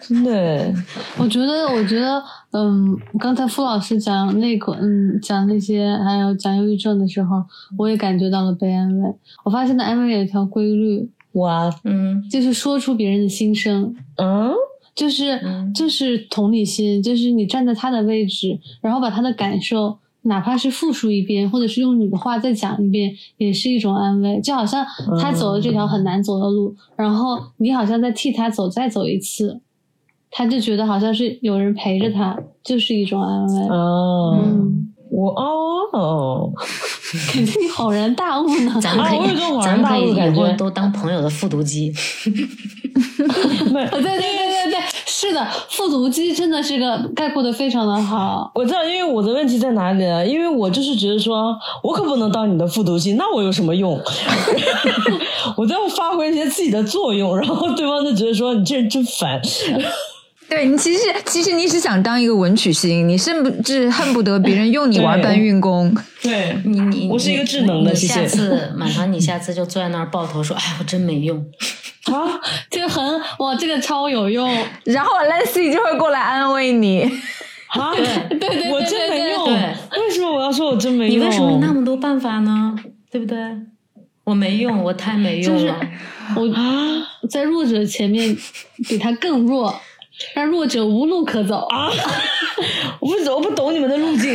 [0.00, 0.74] 真的，
[1.16, 7.44] 我觉得，我觉得，嗯，刚才傅老师讲那个，嗯，讲那些，还有讲忧郁症的时候，
[7.78, 9.14] 我也感觉到了被安慰。
[9.44, 14.52] 我发现的安慰有一条规律，哇，嗯，就是说出别人的心声，嗯，
[14.92, 15.40] 就是
[15.72, 19.96] 就是同理心，就是你站在他的位置，然后把他的感受，
[20.26, 24.40] 哪怕是复述一遍，或者是用你的话再讲一遍，也是一种安慰。
[24.40, 24.84] 就好像
[25.20, 29.60] 他走了这条很难走的路，然后你好像在替他走，再走一次。
[30.30, 33.68] 他就觉得好像是有人陪着他，就是一种安慰。
[33.68, 34.38] 哦，
[35.10, 36.52] 我哦，
[37.32, 38.78] 肯定你恍然大悟呢。
[38.82, 41.90] 咱可以，咱可以以后都当朋友的复读机。
[42.24, 42.32] 对
[43.88, 44.55] 对对对对，
[45.18, 48.50] 是的，复读机真的是个概括的非常的好。
[48.54, 50.26] 我知道，因为我的问题在哪里呢？
[50.26, 53.98] 因为我就是觉得说，我可不能当你的复读机，那我有什么用？
[55.56, 59.40] 我都要发挥一些自己的作用，然后对方就觉得说你这人真烦。
[60.50, 65.96] 对你其实其实你是想当一个文曲星，你甚至恨不得别人用你玩搬运工。
[66.22, 71.42] 对你你我是一个智能的，下次满堂你下次就坐在那儿抱头说，哎，我真没用
[72.12, 72.40] 啊，
[72.70, 74.48] 这个很哇，这个超有用。
[74.84, 77.02] 然后 Leslie 就会过来安慰你
[77.68, 77.92] 啊，
[78.30, 79.44] 对对对，我真没用。
[79.98, 81.16] 为什么我要说我真没用？
[81.16, 82.74] 你为什么那么多办法呢？
[83.10, 83.36] 对不对？
[84.24, 85.76] 我没用，我太没用了。
[86.36, 88.36] 我啊，在弱者前面
[88.88, 89.74] 比他更弱。
[90.34, 91.90] 让弱者无路可走啊！
[93.00, 94.34] 我不我不懂你们的路径。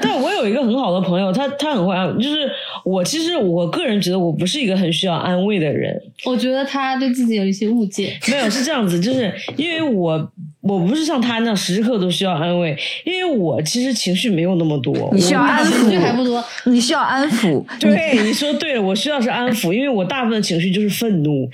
[0.00, 2.50] 但我有一个很好的朋友，他他很会安，就是
[2.84, 6.00] 我其实我个人觉得我不是一个很需要安慰的人。
[6.24, 8.18] 我觉得他对自己有一些误解。
[8.28, 15.10] 没有是这样子，就是因为我我不是像他那样时时刻都需要安慰，因为我其实情绪没有那么多。
[15.12, 17.64] 你需要安抚还不多，你需要安抚。
[17.80, 21.48] 对，你说对了，我需要是安抚，因为我大部分情绪就是愤怒。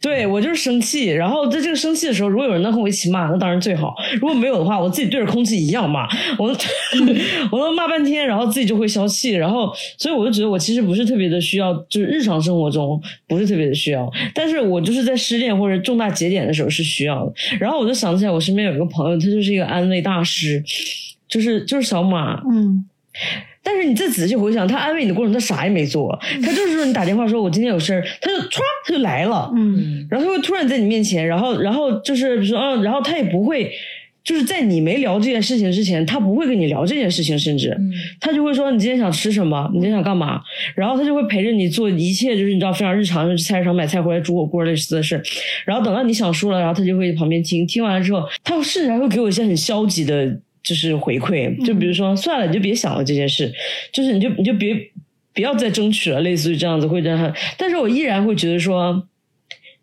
[0.00, 6.08] 对我就是生气，然后在这个生气的时候，如果有人能和我一起骂，那当然最好；如果没有的话，我自己对着空气一样骂，
[6.38, 6.48] 我
[7.52, 9.32] 我都骂半天，然后自己就会消气。
[9.32, 17.32] 然后，所以我就觉得我其实不是特别的需要，就是日常生活中不是特别的需要，但是我就是在失恋或者重大节点的时候是需要的。
[17.60, 20.64] 然后我就想起来，我身边有一个朋友，他就是一个安慰大师，
[21.28, 22.86] 就是就是小马，嗯。
[23.62, 33.70] 但是你再仔细回想，他安慰你的过程，他啥也没做，他就是说你打电话说“我今天有事儿”，他就歘他就来了，嗯，然后他会突然在你面前，然后然后就是比如说嗯，然后他也不会
[34.24, 37.76] 就是在你没聊这件事情之前，他不会跟你聊这件事情，甚至。
[38.18, 40.40] 他就会说你今天想吃什么，你今天想干嘛，
[40.74, 45.22] 然后他就会陪着你做一切，就是你知道非常日常，去菜市场买菜回来煮火锅类似的事，
[45.66, 50.38] 然后等到你想说了，然后他就会旁边听，听完了之后，他甚至还会给我一些很消极的。
[50.62, 53.52] 就是回馈，就比如说算了，你就别想了这件事，
[53.92, 54.74] 就是你就你就别
[55.32, 59.06] 不要再争取了，类似于这样子会让他，但是我依然会觉得说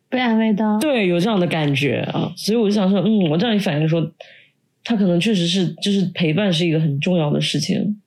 [0.10, 4.12] 被安慰到，对，有这样的感觉啊，所以我就想说，嗯，我这样一反应说，
[4.84, 7.98] 他可能确实是，就是陪伴是一个很重要的事情，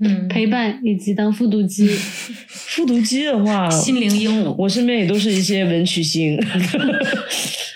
[0.00, 6.38] 嗯，陪伴以及当复读机，复读机的话，心灵鹦鹉，我身边也都是一些文曲星。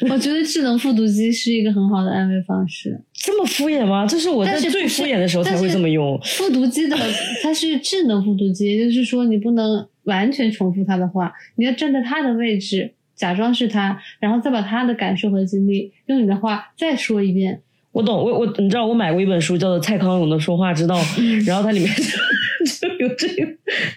[0.09, 2.99] 我觉得智能复读机是一个很好的安慰方式。
[3.13, 4.07] 这么敷衍吗？
[4.07, 6.19] 这是我在最敷衍的时候才会这么用。
[6.25, 6.97] 复读机的
[7.43, 17.61] 它是智能复读机，也就是说你不能完全重复他的话，你要站在他的位置，假装是他，然后再把他的感受和经历用你的话再说一遍。
[17.93, 20.97] 我懂，我我你知道，我买过一本书叫做《蔡康永的说话之道》，
[21.47, 23.49] 然后它里面就有这个，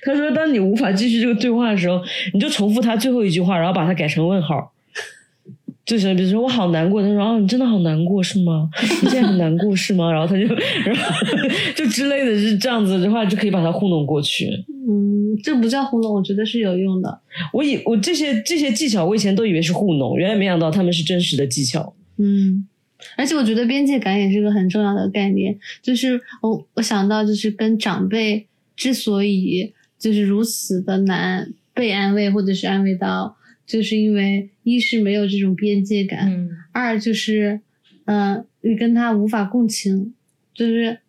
[0.02, 2.02] 他说，当你无法继续这个对话的时候，
[2.34, 4.74] 你就重复他最后一句话，然后把它改成问号。
[5.86, 8.70] 就是比如说我好难过，他说哦你真的好难过是吗？
[9.04, 10.10] 你现在很难过是吗？
[10.10, 10.48] 然后他就
[10.86, 11.02] 然后
[11.76, 14.48] 就之类的是这样子的话就可以把他糊弄过去。
[14.88, 17.20] 嗯，这不叫糊弄，我觉得是有用的。
[17.52, 21.94] 我以我这些这些技巧，我以前都以为是糊弄，原来没想到他们是真实的技巧。
[22.18, 22.66] 嗯，
[23.18, 25.58] 而且我觉得边界感也是个很重要的概念。
[25.82, 33.36] 就是我我想到就是跟长辈之所以就是如此的难被安慰或者是安慰到。
[33.66, 37.62] 就是因为一是没有这种边界感，二就是，
[38.06, 40.14] 嗯，你跟他无法共情，
[40.54, 41.00] 就是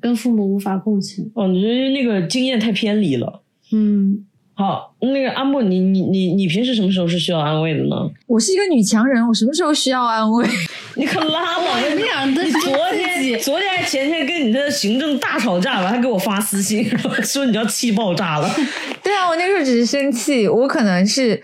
[0.00, 1.30] 跟父母无法共情。
[1.34, 3.42] 哦，你觉得那个经验太偏离了。
[3.72, 4.26] 嗯，
[4.58, 7.94] 好，那个阿莫，你你你你平时什么时候是需要安慰的呢？
[8.26, 10.44] 我是一个女强人，我什么时候需要安慰？
[10.96, 11.78] 你可拉倒！
[11.94, 16.84] 你俩的昨天、昨天还前天跟你的行政大吵架完，还给我发私信
[17.22, 18.50] 说你要气爆炸了。
[19.00, 21.40] 对啊，我那时候只是生气，我可能是。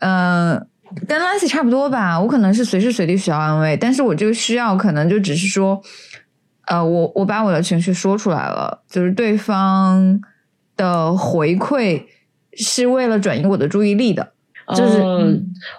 [0.00, 0.64] 嗯，
[1.08, 2.20] 跟 Lancy 差不多吧。
[2.20, 5.82] 我可能是随时随地需要安慰，但是我这个需要可能就只是说，
[6.66, 10.20] 呃，我我把我的情绪说出来了，就是对方
[10.76, 12.04] 的回馈
[12.58, 14.28] 是为了转移我的注意力的，
[14.76, 15.00] 就是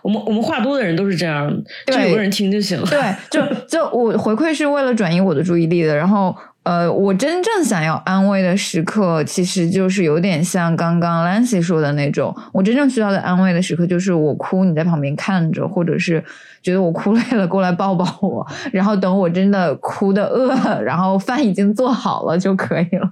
[0.02, 1.50] 我们我们话多的人都是这样，
[1.86, 2.88] 就有个人听就行了。
[2.90, 6.36] 对，就就我回馈是为了转移我的注意力的，然后。
[6.64, 12.36] 呃，我真正想要安慰的时刻，其实就是有点像刚刚 Lancy 说的那种。
[12.52, 16.24] 我真正需要的安慰的时刻，就是我哭，你在旁边看着，或者是
[16.62, 18.46] 觉得我哭累了，过来抱抱我。
[18.72, 23.12] 然后等我真的哭的饿了，然后饭已经做好了就可以了。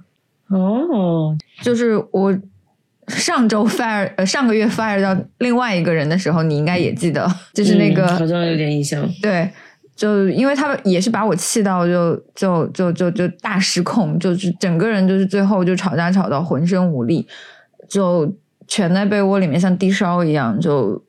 [0.50, 2.32] 哦，就是我
[3.08, 9.50] 上周 fire，呃，上个月 fire 到另外一个人的时候，你应该也记得， 就是那个好像有点印象，对。
[9.96, 17.26] 就因为他也是把我气到，就就就就就大失控，就是整个人就是最后就吵架吵到浑身无力，
[17.88, 18.32] 就
[18.68, 21.02] 蜷在被窝里面像低烧一样，就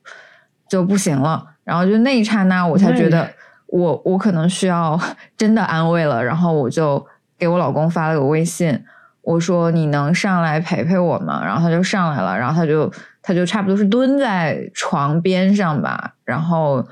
[0.68, 1.46] 就不行了。
[1.62, 3.30] 然后就那一刹那，我才觉得
[3.68, 5.00] 我我可能需要
[5.36, 6.24] 真的安慰了。
[6.24, 7.06] 然后我就
[7.38, 8.76] 给我老公发了个微信，
[9.22, 11.42] 我说你能上来陪陪我吗？
[11.44, 16.86] 然后他就上来了，然后他就他就差不多是蹲在床边上吧，然后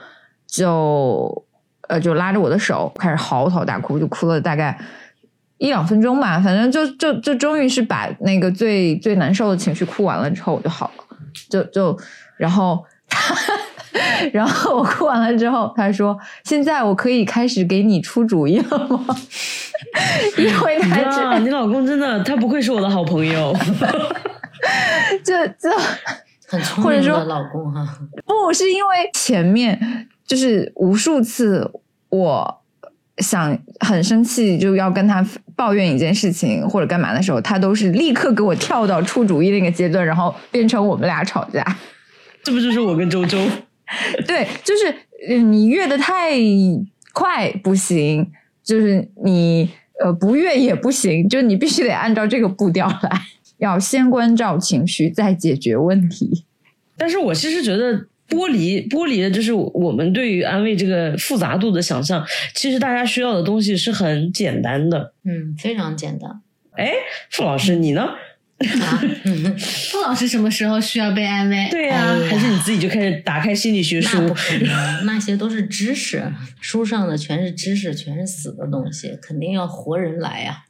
[0.46, 1.44] 就。
[1.88, 4.78] 呃，就拉着我的手开始嚎啕大哭，就哭了大概
[5.56, 6.38] 一两分钟吧。
[6.38, 11.04] 反正就就就终于是把那个最最难受的情绪哭完了之后，我就好了。
[11.48, 11.98] 就就
[12.36, 13.34] 然后他，
[14.32, 19.04] 然后我哭完了之后，他说：“现在我可以开始给你出主意了吗？”
[20.36, 23.54] 因为他知道你老公真的，他不愧是我的好朋友。
[25.24, 25.70] 就就
[26.46, 27.86] 很聪明的老公哈。
[28.26, 30.08] 不是因为前面。
[30.28, 31.72] 就是无数次，
[32.10, 32.60] 我
[33.16, 35.26] 想很生气，就要跟他
[35.56, 41.64] 抱怨一件事情或者干嘛的时候，他都是立刻给我跳到出主意那个阶段，然后变成我们俩吵架。
[42.42, 43.38] 这不就是我跟周周？
[44.26, 44.94] 对，就是
[45.44, 46.36] 你越的太
[47.12, 48.30] 快不行，
[48.62, 49.70] 就是你
[50.02, 53.22] 呃不越也不行，就你必须得按照这个步调来，
[53.58, 56.44] 要先关照情绪，再解决问题。
[56.96, 58.06] 但是我其实觉得。
[58.28, 62.22] 剥离剥离的就是我们对于安慰这个复杂度的想象。
[62.54, 66.30] 其实大家需要的东西是很简单的，嗯，非常简单。
[66.72, 66.92] 哎，
[67.30, 68.06] 傅老师，你呢？
[68.82, 69.00] 啊，
[69.90, 71.68] 傅老师什么时候需要被安慰？
[71.70, 74.18] 对呀，还是你自己就开始打开心理学书？
[74.18, 76.22] 那不可能，那些都是知识，
[76.60, 80.64] 书上的全是知识，全是死的东西，肯定要活人来呀。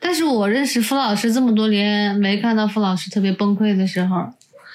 [0.00, 4.32] 但是我认识傅老师这么多年，没看到傅老师特别崩溃的时候。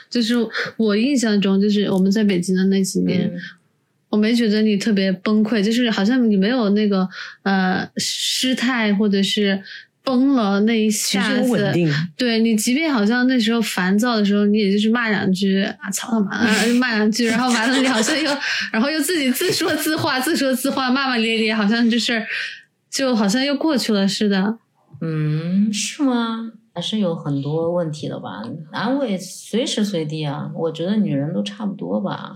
[0.09, 0.35] 就是
[0.77, 3.29] 我印象中，就是我们在北京的那几年，
[4.09, 7.09] 我没觉得你特别崩溃，就是好像你没有那个
[7.43, 9.61] 呃失态或者是
[10.07, 11.73] 崩了那一下子。
[12.15, 16.45] 对你，即便好像那时候烦躁的时候，你也就是骂两句啊，操他妈，
[16.79, 18.31] 骂两句，然后完了你好像又，
[18.71, 22.25] 然后又自己自说自话，自说自话，骂骂咧咧，好像就是
[22.89, 24.57] 就好像又过去了似的。
[25.01, 26.53] 嗯，是吗？
[26.73, 32.35] 还是有很多问题的吧，安慰随时随地啊，我觉得女人都差不多吧，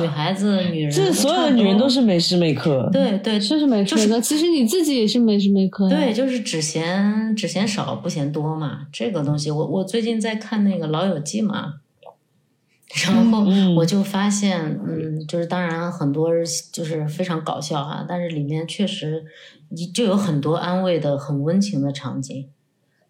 [0.00, 4.20] 女孩子、女人，这所有的女人都是每时每刻，对对，就是每时每刻。
[4.20, 8.88] 其实你自己也是每时每刻，对，就是只嫌只嫌少不嫌多嘛。
[8.92, 11.74] 这个东西，我我最近在看那个《老友记》嘛，
[13.06, 13.46] 然后
[13.76, 16.30] 我就发现，嗯，就是当然很多
[16.72, 19.24] 就是非常搞笑哈，但是里面确实
[19.94, 22.48] 就有很多安慰的、很温情的场景。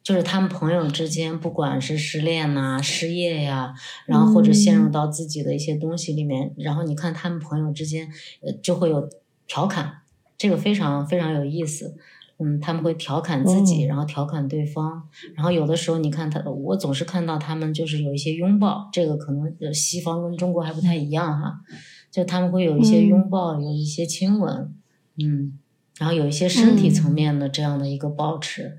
[0.03, 3.75] 就是他们朋友之间，不管是失恋呐、失业呀，
[4.07, 8.09] 然后或者陷入到自己的一些东西里面，然后你看他们朋友之间，
[8.41, 9.09] 呃，就会有
[9.47, 10.03] 调侃，
[10.39, 11.97] 这个非常非常有意思。
[12.43, 21.61] 嗯，他们会调侃自己，然后调侃对方，然后有的时候你看他，我总是看到他们就是有一些拥抱，这个可能西方跟中国还不太一样哈，
[22.11, 24.75] 就他们会有一些拥抱，有一些亲吻，
[25.23, 25.59] 嗯，
[25.99, 28.79] 然后有一些身体层面的这样的一个保持。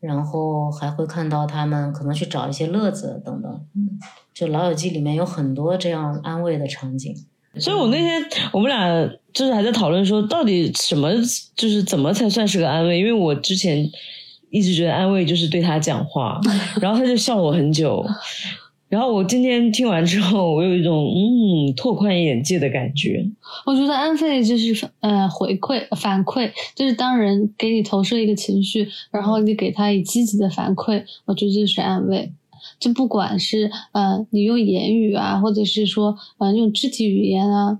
[0.00, 3.60] 然后还会看到他们可能去找一些乐子等等，
[4.32, 7.14] 就《老友记》里面有很多这样安慰的场景。
[7.58, 8.22] 所以我那天
[8.52, 11.10] 我们俩就是还在讨论说，到底什么
[11.56, 12.98] 就是怎么才算是个安慰？
[12.98, 13.84] 因为我之前
[14.50, 16.40] 一直觉得安慰就是对他讲话，
[16.80, 18.06] 然后他就笑我很久。
[18.88, 23.22] 然后我今天听完之后，我有一种嗯拓宽眼界的感觉。
[23.66, 32.32] 我觉得安慰就是呃回馈反馈，就是当人给你投射一个情绪，然后你给他以积极的反馈，我觉得这是安慰。
[32.80, 37.78] 就不管是呃你用言语啊，或者是说呃用肢体语言啊，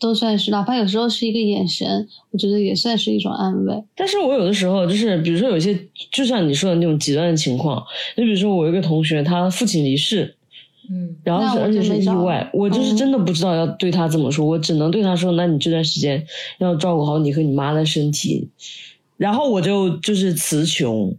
[0.00, 3.84] 都算是，哪怕有时候是一个眼神，我觉得也算是一种安慰。
[3.94, 5.78] 但是我有的时候就是，比如说有些
[6.10, 7.80] 就像你说的那种极端的情况，
[8.16, 10.34] 就比如说我有一个同学，他父亲离世。
[10.90, 16.24] 嗯，然后是而且是意外，我就是真的不知道要对他怎么说，我只能对他说：“那你这段时间
[16.58, 18.48] 要照顾好你和你妈的身体。”
[19.18, 21.14] 然后我就就是词穷。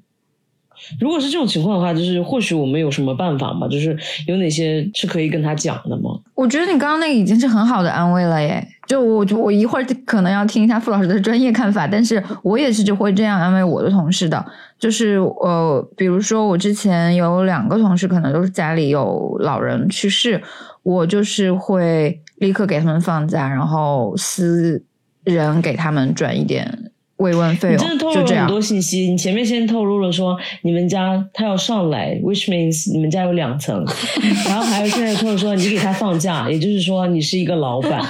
[0.99, 3.67] 如果是这种情况的话，就是或许我们有什么办法吗？
[3.67, 3.95] 就是
[4.25, 6.17] 有哪些是可以跟他讲的吗？
[6.33, 8.65] 我觉得你刚刚那个已经是很好的安慰了耶。
[8.87, 14.43] 就我，我一会儿可能要听一下傅老师的专业看法，但是我也是就会这样安慰我的同事的。
[14.79, 20.41] 就是呃，比如说我之前有两个同事，可能都是家里有老人去世，
[20.83, 24.81] 我就是会立刻给他们放假，然后私
[25.25, 27.77] 人给他们转一点慰问费用。
[27.77, 29.09] 真的透露很多信息。
[29.11, 33.85] 你前面先透露了说你们家他要上来，which means 你们家有两层，
[34.47, 38.01] 然后还有现在透露说你给他放假，也就是说你是一个老板。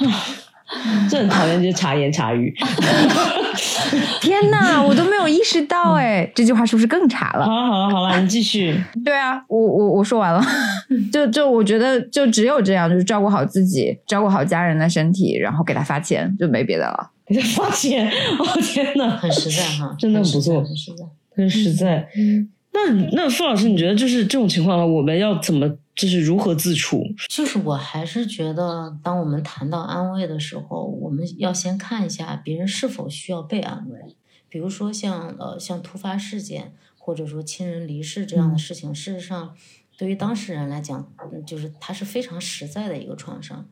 [1.08, 2.54] 这很讨厌，就是茶言茶语。
[4.20, 7.44] 天哪，我都没有意识到哎，这句话是不是更茶了？
[7.44, 8.78] 好了好了好了，你继续。
[9.04, 10.42] 对啊，我我我说完了。
[11.12, 17.10] 就就我觉得，就只有这样，就是照顾好自己，照顾好家人的身体，然后给他发钱，就没别的了。
[17.26, 22.08] 给他发钱，我天哪，很实在哈，真的不错，很实在，很实在。
[22.16, 25.68] 嗯，那那傅老师，你觉得就是这种情况，我们要怎么？
[25.96, 27.02] 就是如何自处？
[27.30, 34.14] 就是我还是觉得，当我们谈到安慰的时候，我们要先看一下别人是否需要被安慰。
[34.48, 39.56] 比如说像呃像突发事件，或者说亲人离世这样的事情，事实上
[39.96, 41.10] 对于当事人来讲，
[41.46, 43.66] 就是他是非常实在的一个创伤，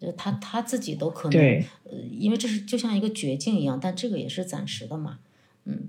[0.00, 1.38] 就他他自己都可能，
[1.84, 5.18] 呃，因为这是就像一个绝境一样，但这个也是暂时的嘛，
[5.64, 5.88] 嗯。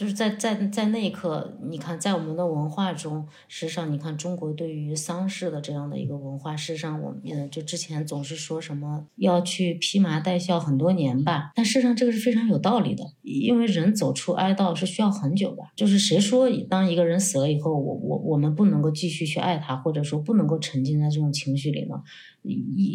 [0.00, 15.62] 就是在在在那一刻，你看，在我们的文化中，实际上，你看中国对于丧事的这样的一个文化，事实上，我们就之前总是说什么要去披麻戴孝很多年吧，但事实上这个是非常有道理的，因为人走出哀悼是需要很久的。
[15.76, 22.02] 就是谁说当一个人死了以后，我我我们不能够继续去爱他，或者说不能够沉浸在这种情绪里呢？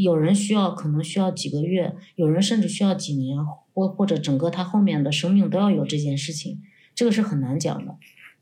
[0.04, 3.38] 有人需要可能需要几个月，有人甚至需要几年，
[3.76, 6.62] 或或者整个他后面的生命都要有这件事情。
[6.96, 7.98] 这个是很难讲的，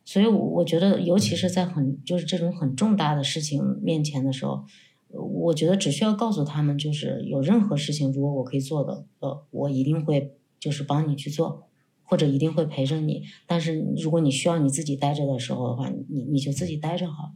[0.06, 4.64] 所以，我觉得，尤其是在很就是这种很重大的事情面前的时候，
[5.10, 11.64] 我觉得只需要告诉他们，就是有任何事情，如果我可以做的，呃，我一定会就是帮你去做，
[12.04, 13.24] 或者一定会陪着你。
[13.48, 17.32] 但是，如果你需要你自己待着的时候的话，你你就自己待着好了。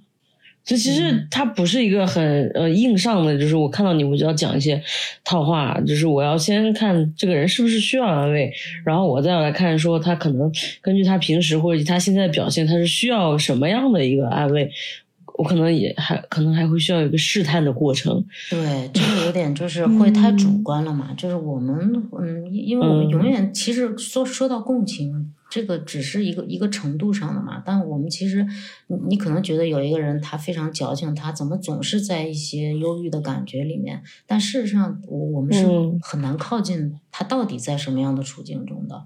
[0.67, 4.83] 这其实它不是一个很呃硬上的，就是我看到你我就要讲一些
[5.23, 8.51] 套话，就是我要先看这个人是不是需要安慰，
[8.83, 10.51] 然后我再来看说他可能
[10.81, 14.69] 根据他平时或者他现在的表现，他是需要什么样的一个安慰。
[15.37, 18.25] 我可能也还可能还会需要一个试探的过程。
[18.49, 21.13] 对，这个有点就是 会太主观了嘛。
[21.15, 27.61] 就是我们嗯，因为我们永远其实说说到共情，这个只是一个一个程度上的嘛。
[27.63, 28.45] 但我们其实
[28.87, 34.01] 你你可能觉得有一个人他非常矫情，他怎么总是在一些忧郁的感觉里面？
[34.25, 35.65] 但事实上，我我们是
[36.01, 39.03] 很难靠近他到底在什么样的处境中的。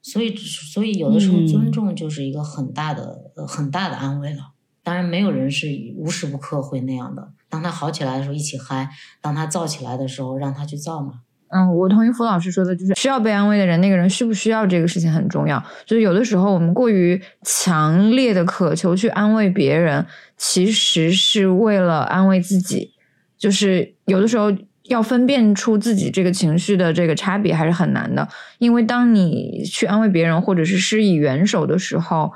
[0.00, 4.52] 所以所以有的时候尊重就是一个很大的很大的安慰了。
[4.86, 5.66] 当然，没有人是
[5.96, 7.32] 无时无刻会那样的。
[7.48, 8.86] 当他好起来的时候，一起嗨；
[9.20, 11.14] 当他燥起来的时候，让他去燥嘛。
[11.48, 15.60] 嗯，我同意付老师说的，就是需要被安慰的人，那个人需不需要这个事情很重要。
[15.84, 20.06] 就是有的时候，我们过于强烈的渴求去安慰别人，
[20.36, 22.92] 其实是为了安慰自己。
[23.36, 24.52] 就是有的时候
[24.84, 28.28] 要分辨出自己这个情绪的这个差别还是很难的，
[28.58, 32.30] 因为当你去安慰别人或者是施以援手的时候，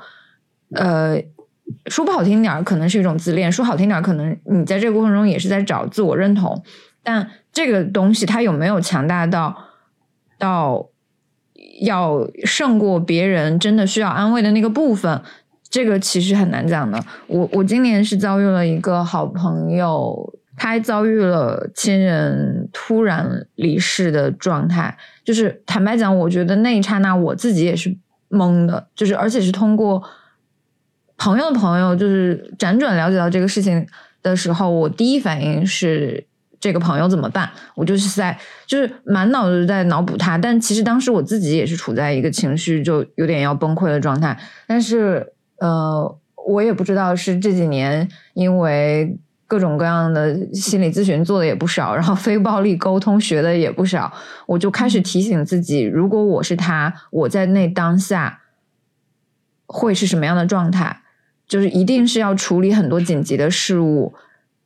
[0.75, 1.23] 呃。
[1.87, 6.61] 说不好听点儿，可能是一种自恋；说好听点儿，可能你在这个过程中也是在找自我认同。
[7.03, 9.57] 但这个东西它有没有强大到
[10.37, 10.89] 到
[11.81, 15.21] 要胜过别人真的需要安慰的那个部分？
[15.69, 17.03] 这个其实很难讲的。
[17.27, 24.95] 我我今年是遭遇了一个好朋友，他遭遇了亲人突然离世的状态。
[25.23, 27.95] 就是坦白讲，我觉得那一刹那我自己也是
[28.29, 30.03] 懵的，就是而且是通过。
[31.21, 33.85] 朋友的朋友就是辗转了解到这个事情
[34.23, 36.25] 的时候，我第一反应是
[36.59, 37.47] 这个朋友怎么办？
[37.75, 44.35] 我就是在就是满脑子在脑补他，但其实当时我自己也是处在一个情绪就有点要崩溃的状态。
[44.65, 46.17] 但是呃，
[46.47, 49.15] 我也不知道是这几年因为
[49.45, 54.11] 各种各样的心理咨询做的也不少，然后非暴力沟通学的也不少，
[54.47, 58.39] 我就开始提醒自己，如果我是他，我在那当下
[59.67, 60.97] 会是什么样的状态？
[61.51, 64.13] 就是一定是要处理很多紧急的事务，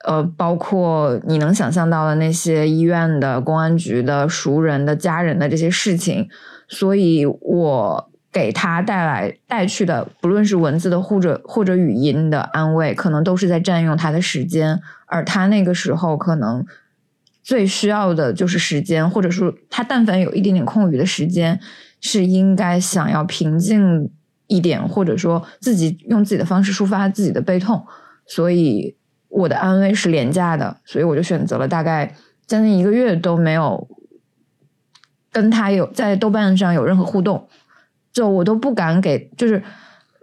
[0.06, 6.30] 呃，包括你能想象到的那些医院的、公安局的、熟人的、家人的这些事情，
[6.68, 16.64] 所以我给他带来带去的，不论是文字的或者或者语音的安慰，可能都是在占用他的时间，而他那个时候可能
[17.42, 21.60] 最需要的就是时间，或者说他但凡有一点点空余的时间，
[22.00, 24.12] 是应该想要平静。
[24.48, 27.86] 一点，或者说自己用自己的方式抒发自己的悲痛，
[28.28, 28.96] 所以
[29.28, 32.16] 我的安慰是廉价的，所以我就选择了大概
[32.46, 33.88] 将近一个月都没有
[35.32, 37.48] 跟他有在豆瓣上有任何互动，
[38.14, 39.62] 就我都不敢给，就是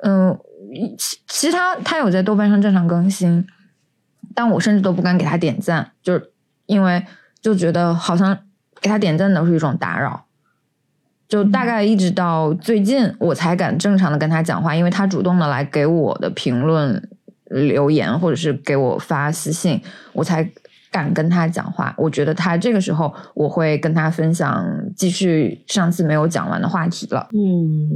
[0.03, 0.39] 嗯，
[0.97, 3.47] 其其他他有在豆瓣上正常更新，
[4.35, 6.33] 但我甚至都不敢给他点赞，就是
[6.67, 7.05] 因为
[7.41, 8.39] 就觉得好像
[8.81, 10.27] 给他点赞都是一种打扰。
[11.33, 17.09] 就大概一直到最近，我才敢正常的跟他讲话，因为他主动的来给我的评论
[17.47, 19.81] 留言，或者是给我发私信，
[20.13, 20.47] 我才
[20.91, 21.95] 敢跟他讲话。
[21.97, 24.63] 我觉得他这个时候，我会跟他分享
[24.95, 27.27] 继续上次没有讲完的话题了。
[27.33, 27.89] 嗯，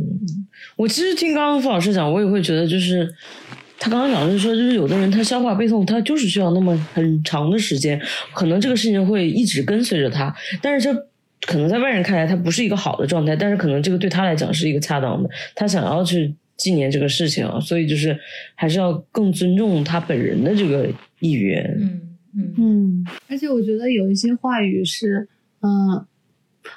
[0.77, 3.07] 我其实听刚刚付老师讲，我也会觉得，就是
[3.79, 8.01] 他刚刚讲的是说，就是有的人他消化背诵，他就是需要那么很长的时间，
[8.33, 11.07] 可能这个事情会一直跟随着他，但是这。
[11.43, 15.29] 可能在外人看来，他不是一个好的状态，但是可能这个对他来讲是一个恰当的。
[15.55, 18.19] 他想要去纪念这个事情，所以就是
[18.55, 20.89] 还是要更尊重他本人的这个
[21.21, 21.63] 意愿。
[21.81, 23.07] 嗯嗯嗯。
[23.29, 25.29] 而且我觉得有一些话语是，
[25.61, 26.07] 嗯，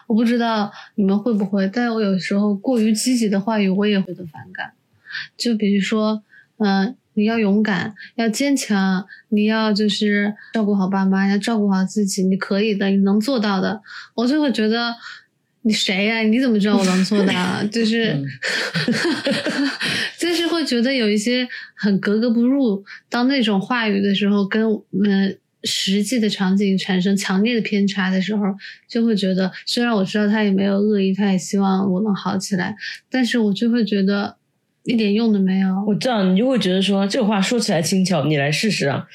[0.08, 4.74] 我不知道你们会不会，但我有时候过于积极的话语，我也会的反感。
[5.38, 6.24] 就比如说，
[6.58, 6.96] 嗯。
[7.20, 13.82] 你要勇敢，要坚强，你要就是照顾好爸妈，要照顾好自己，你可以的，你能做到的。
[14.16, 14.96] 我就会觉得，
[15.64, 16.22] 你谁呀？
[16.22, 17.64] 你怎么知道我能做到？
[17.66, 18.18] 就是，
[20.18, 21.46] 就是会觉得有一些
[21.76, 22.84] 很格格不入。
[23.10, 24.64] 当那种话语的时候，跟
[25.04, 28.46] 嗯实际的场景产生强烈的偏差的时候，
[28.88, 32.74] 就会觉得，虽然我知道他也没有恶意，他也希望我能好起来，
[33.12, 34.38] 但是我就会觉得
[34.84, 35.84] 一点用都没有。
[35.88, 39.06] 我知道你就会觉得说这个话说起来轻巧，你来试试啊。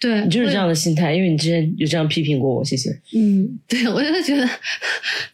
[0.00, 2.88] 对你就是这样的心态，因为你之前有这样批评过我，谢谢。
[3.16, 4.48] 嗯，对我就会觉得，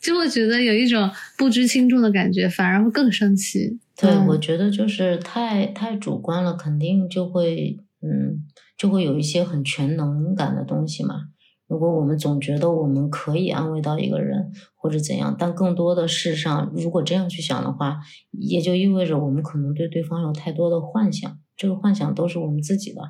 [0.01, 3.79] 就会觉得有一种不知轻重的感觉，反而会更生气。
[4.01, 8.43] 对，我觉得就是太太主观了，肯定就会，嗯，
[8.79, 11.27] 就会有一些很全能感的东西嘛。
[11.67, 17.99] 如果我们总觉得我们可以安慰到一个人或者怎样，但更多的事实上，如果这样去想的话，
[18.33, 23.01] 也就意味着我们可能对对方有太多的幻想，这个幻想都是我们自己的。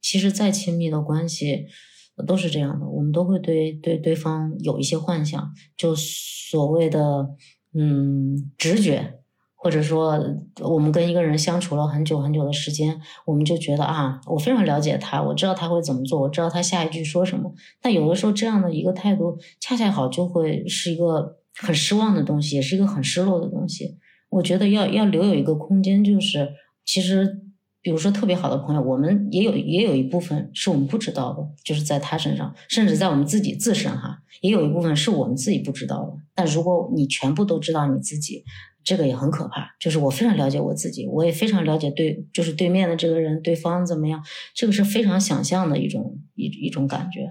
[0.00, 1.66] 其实再亲密的关系
[2.26, 7.30] 都是这样的，我们都会对对对方有一些幻想，就所谓的
[7.74, 9.18] 嗯直觉，
[9.56, 10.22] 或者说
[10.62, 17.52] 我们跟一个人相处了很久很久的时间，我们就觉得啊，我非常了解他，我知道他会怎么做，我知道他下一句说什么。
[17.80, 23.96] 但有的时候这样的一个态度，恰恰好就会是一个很失望的东西，也是一个很失落的东西。
[24.28, 26.48] 我觉得要要留有一个空间，就是
[26.84, 27.42] 其实。
[27.82, 36.12] 比如说特别好的朋友，我们也有也有一部分是我们不知道的，就是在他身上，甚至在我们自己自身哈，也有一部分是我们自己不知道的。
[36.34, 38.42] 但如果你全部都知道你自己，
[38.86, 39.74] 这个也很可怕。
[39.78, 44.22] 就是我非常了解我自己，我也非常了解对，就是对面的这个人对方怎么样，
[44.54, 47.28] 这个是非常想象的一种一一种感觉。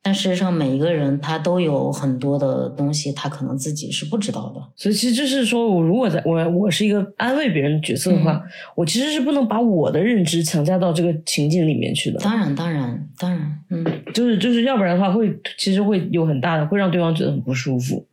[0.00, 4.62] 但事实上，每一个人他都有很多的东西，他可能自己是不知道的。
[4.76, 8.40] 所以，其实就是说，我如果在我我是一个安慰别人的角色的话，
[8.76, 12.18] 我其实是不能把我的认知强加到这个情景里面去的。
[12.20, 13.84] 当然，当然，当然，嗯，
[14.14, 18.06] 就是就是要不然的话，会其实会有很大的，会让对方觉得很不舒服。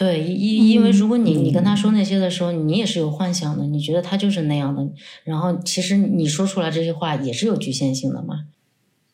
[0.00, 4.88] 对，因因为如果你你跟他说那些的时候，你也是有幻想的，你觉得他就是那样的，
[5.24, 8.46] 然后其实你说出来这些话也是有局限性的嘛。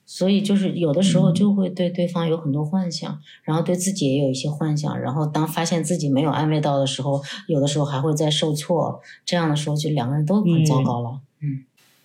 [0.08, 11.18] 所以就是有的时候就会对对方有很多幻想，然后对自己也有一些幻想，然后当发现自己没有安慰到的时候，有的时候还会再受挫，这样的时候就两个人都很糟糕了。
[11.40, 11.64] 嗯，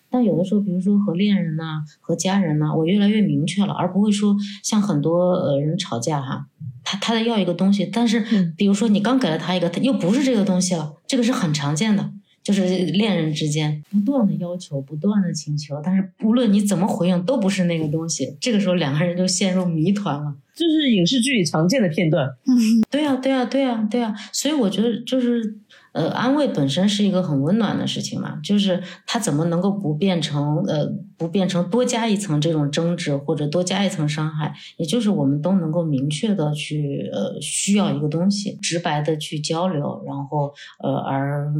[0.09, 6.47] 但有的时候，比如说和恋人呐，和家人呐，我越来越明确了，而不会说像很多呃人吵架哈，
[6.83, 12.11] 他他在要一个东西，但是比如说你刚给了他一个，他又不是这个东西了，这个是很常见的。
[12.43, 18.35] 就是恋人之间不断的要求，不断的请求，但是无论你怎么回应，都不是那个东西。
[18.41, 20.35] 这个时候两个人就陷入谜团了。
[20.55, 22.27] 这是影视剧里常见的片段。
[22.47, 24.15] 嗯，对呀，对呀，对呀，对呀。
[24.33, 25.55] 所以我觉得就是。
[25.93, 30.85] 呃，安慰本身是一个很温暖的事情嘛，就是它怎么能够不变成呃，
[31.17, 34.53] 不变成多加一层这种争执或者多加一层伤害？
[34.77, 41.51] 也就是我们都能够明确的去呃需要一个东西，直白的去交流，然后呃而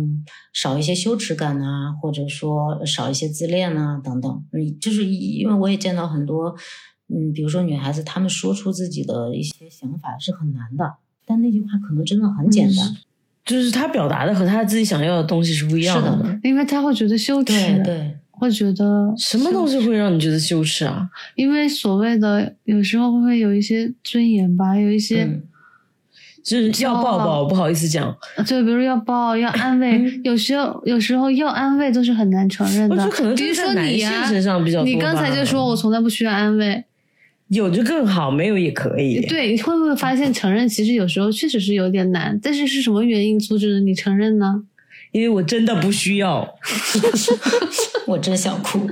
[0.54, 4.46] 少一些羞耻感呐，或者说少一些自恋呐等等。
[4.54, 6.56] 嗯，就是因为我也见到很多，
[7.10, 10.94] 嗯，比如说女孩子她们说出自己的一些想法是很难的，
[11.26, 12.96] 但那句话可能真的很简单。
[13.46, 21.10] 就是他表达的和他自己想要的东西是不一样的，因为他会觉得羞耻，对，会觉得什么东西会让你觉得羞耻啊？
[21.36, 25.28] 因为所谓的有时候会有一些尊严吧，有一些
[26.44, 28.16] 就是要抱抱，不好意思讲，
[28.46, 34.30] 就比如要抱要 安慰，有时候有时候要安慰都是很难承认的，比如说你呀，
[34.84, 36.84] 你刚才就说我从来不需要安慰。
[37.54, 39.20] 有就更好，没有也可以。
[39.28, 42.40] 对，会不会发现承认其实有时候确实是有点难？
[42.42, 44.64] 但是是什么原因阻止了你承认呢？
[45.12, 46.56] 因为我真的不需要，
[48.08, 48.90] 我真想哭。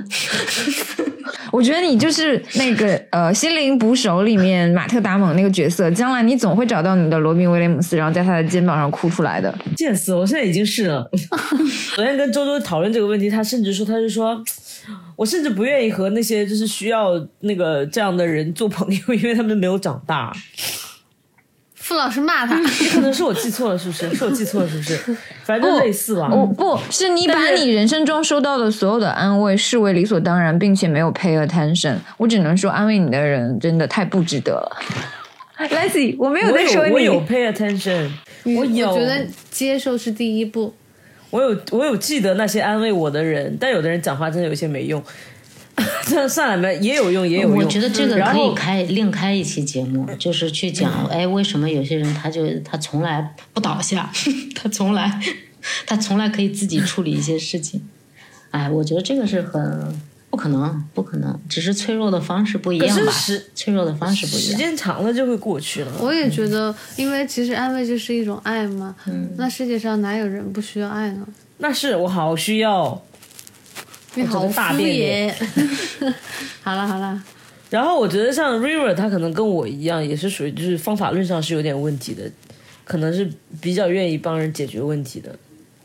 [1.50, 9.52] 我觉得你就是那个呃，《心灵捕手》里面马特达蒙那个角色，将来你总会找到你的罗宾威廉姆斯，然后在他的肩膀上哭出来的。
[9.74, 10.14] 见死！
[10.14, 11.10] 我现在已经是了。
[11.96, 14.44] 昨天跟周周讨论这个问题，他甚至说，他是说。
[15.16, 20.32] 我甚至不愿意和那些就是需要那个这样的人做朋友， 因为他们没有长大。
[21.74, 22.56] 傅老师骂他，
[22.92, 24.14] 可能是我记错了，是不是？
[24.14, 25.16] 是我记错了，是不是？
[25.42, 26.28] 反正类似吧。
[26.28, 31.96] 不，不是你把你人生中收到的所有的安慰视为理所当然，并且没有 pay attention。
[32.16, 34.76] 我只能说，安慰你的人真的太不值得了。
[35.58, 38.08] Lacy，我没有在说你，我有 pay attention。
[38.44, 40.72] 我有，我觉得接受是第一步。
[41.30, 45.02] 我有我有记得那些安慰我的人，但有的人讲话真的有些没用。
[46.04, 47.56] 算算了没，也有用，也有用。
[47.56, 54.10] 我觉得这个可以开另开一期节目，就是去讲，哎，为什么有些人他就他从来不倒下，
[54.54, 55.18] 他从来
[55.86, 57.80] 他从来可以自己处理一些事情。
[58.50, 59.98] 哎，我觉得这个是很
[60.30, 63.12] 不可能，不可能，只是脆弱的方式不一样吧？
[63.54, 65.92] 脆弱的方式不一样，时间长了就会过去了。
[66.00, 68.94] 我也觉得，因为其实安慰就是一种爱嘛。
[69.06, 69.28] 嗯。
[69.36, 71.26] 那世界上哪有人不需要爱呢？
[71.58, 73.02] 那是我好需要。
[74.14, 75.32] 你好敷衍。
[76.62, 77.22] 好了好了。
[77.68, 82.28] 然后我觉得像 River，他可能跟我一样，也是属于就是方法论上是有点问题的，
[82.84, 85.36] 可能是比较愿意帮人解决问题的。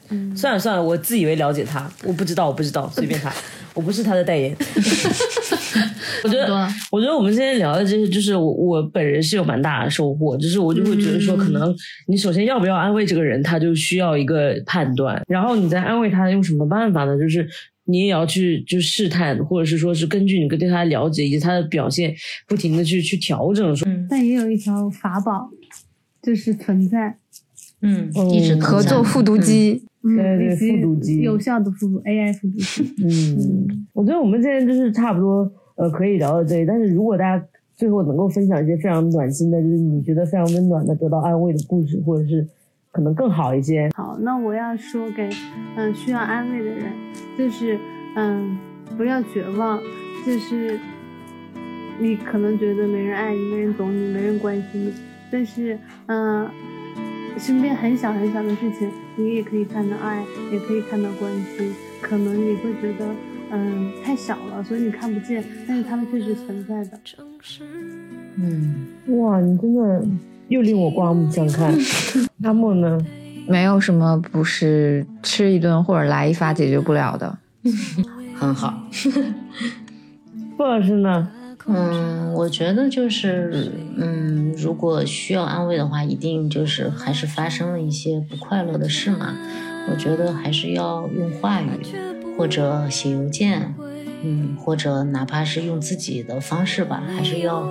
[0.09, 3.31] 嗯，算了算了，我自以为了解他，我不知道，我不知道，随便他，
[3.75, 4.55] 我不是他的代言。
[6.23, 11.71] 我觉得，我觉得我们今天聊的这些，就是我我本人是有蛮大的收获，就是我就会觉得说，可能
[12.07, 17.19] 你首先要不要安慰这个人，他就需要一个判断，然后你在安慰他用什么办法呢？
[17.19, 17.47] 就是。
[17.87, 22.11] 你也要去就试探，或者是说是根据你对他的了解以及他的表现，
[22.47, 23.75] 不停的去去调整。
[23.75, 25.51] 说，但也有一条法宝，
[26.19, 27.15] 就是存在，
[27.83, 29.83] 嗯，一直合作复读机，
[30.15, 32.93] 对对，复读机，有效的复读 AI 复读机。
[33.03, 36.65] 嗯，我觉得我们现在就是差不多，呃，可以聊到这里。
[36.65, 37.45] 但是如果大家
[37.75, 42.47] 最后能够分享一些非常暖心的，就是你觉得非常温暖的、得到安慰的故事，或者是。
[42.91, 43.89] 可能更好一些。
[43.93, 45.27] 好，那我要说给
[45.75, 46.85] 嗯需要安慰的人，
[47.37, 47.77] 就是
[48.15, 48.57] 嗯
[48.95, 49.77] 不要绝望，
[50.25, 50.79] 就是
[51.99, 54.93] 你可能觉得没人爱你、没人懂你、没人关心你，
[55.29, 56.47] 但是嗯
[57.37, 61.73] 身边很小很小的事情，你也可以看到爱，也可以看到关心。
[62.01, 63.05] 可能你会觉得
[63.51, 66.99] 嗯太小了，所以你看不见，但是他们确实存在的。
[68.37, 68.87] 嗯，
[69.17, 70.05] 哇，你真的。
[70.47, 71.73] 又令我刮目相看。
[72.43, 72.99] 阿莫呢？
[73.47, 77.37] 没有什么不是吃一顿或者来一发解决不了的。
[78.35, 78.73] 很好。
[80.57, 81.27] 傅老师呢？
[81.67, 89.35] 嗯，我觉得就是，嗯，如果需要安慰的话，一定就是还是发生了一些不快乐的事嘛。
[89.89, 91.67] 我觉得还是要用话语，
[92.37, 93.73] 或者写邮件，
[94.23, 97.67] 嗯，或者哪怕是用自己的方式吧，还是要，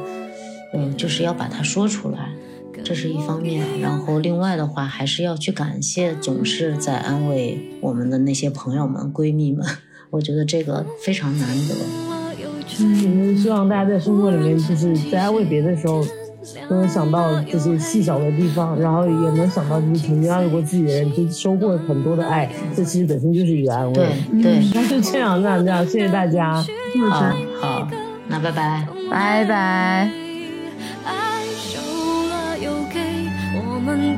[0.72, 2.30] 嗯，就是要把它说出来。
[2.82, 9.64] 这是一方面，然后另外的话，还是要去感谢总是在安慰我们的那些朋友们、闺蜜们。
[10.10, 12.23] 我觉得这个非常难得。
[12.80, 16.04] 嗯，希望大家在生活里面，就是在安慰别的时候，
[16.68, 22.50] 都能想到这些细小的地方，然后也能想到就是曾经安慰过自己的人，就收获很多的爱。
[22.74, 23.94] 这其实本身就是一个安慰。
[23.94, 26.54] 对对，那就这样，这样，这样，谢谢大家。
[27.10, 27.88] 好，好，
[28.28, 30.10] 那拜拜，拜拜。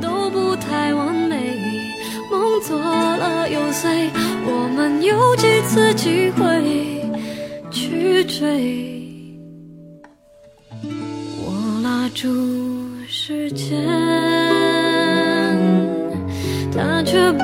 [0.01, 1.35] 都不太完美，
[2.31, 4.09] 梦做了又碎，
[4.45, 7.06] 我们有几次机会
[7.77, 8.41] 去追？
[11.45, 12.27] 我拉住
[13.07, 13.85] 时间，
[16.73, 17.43] 他却不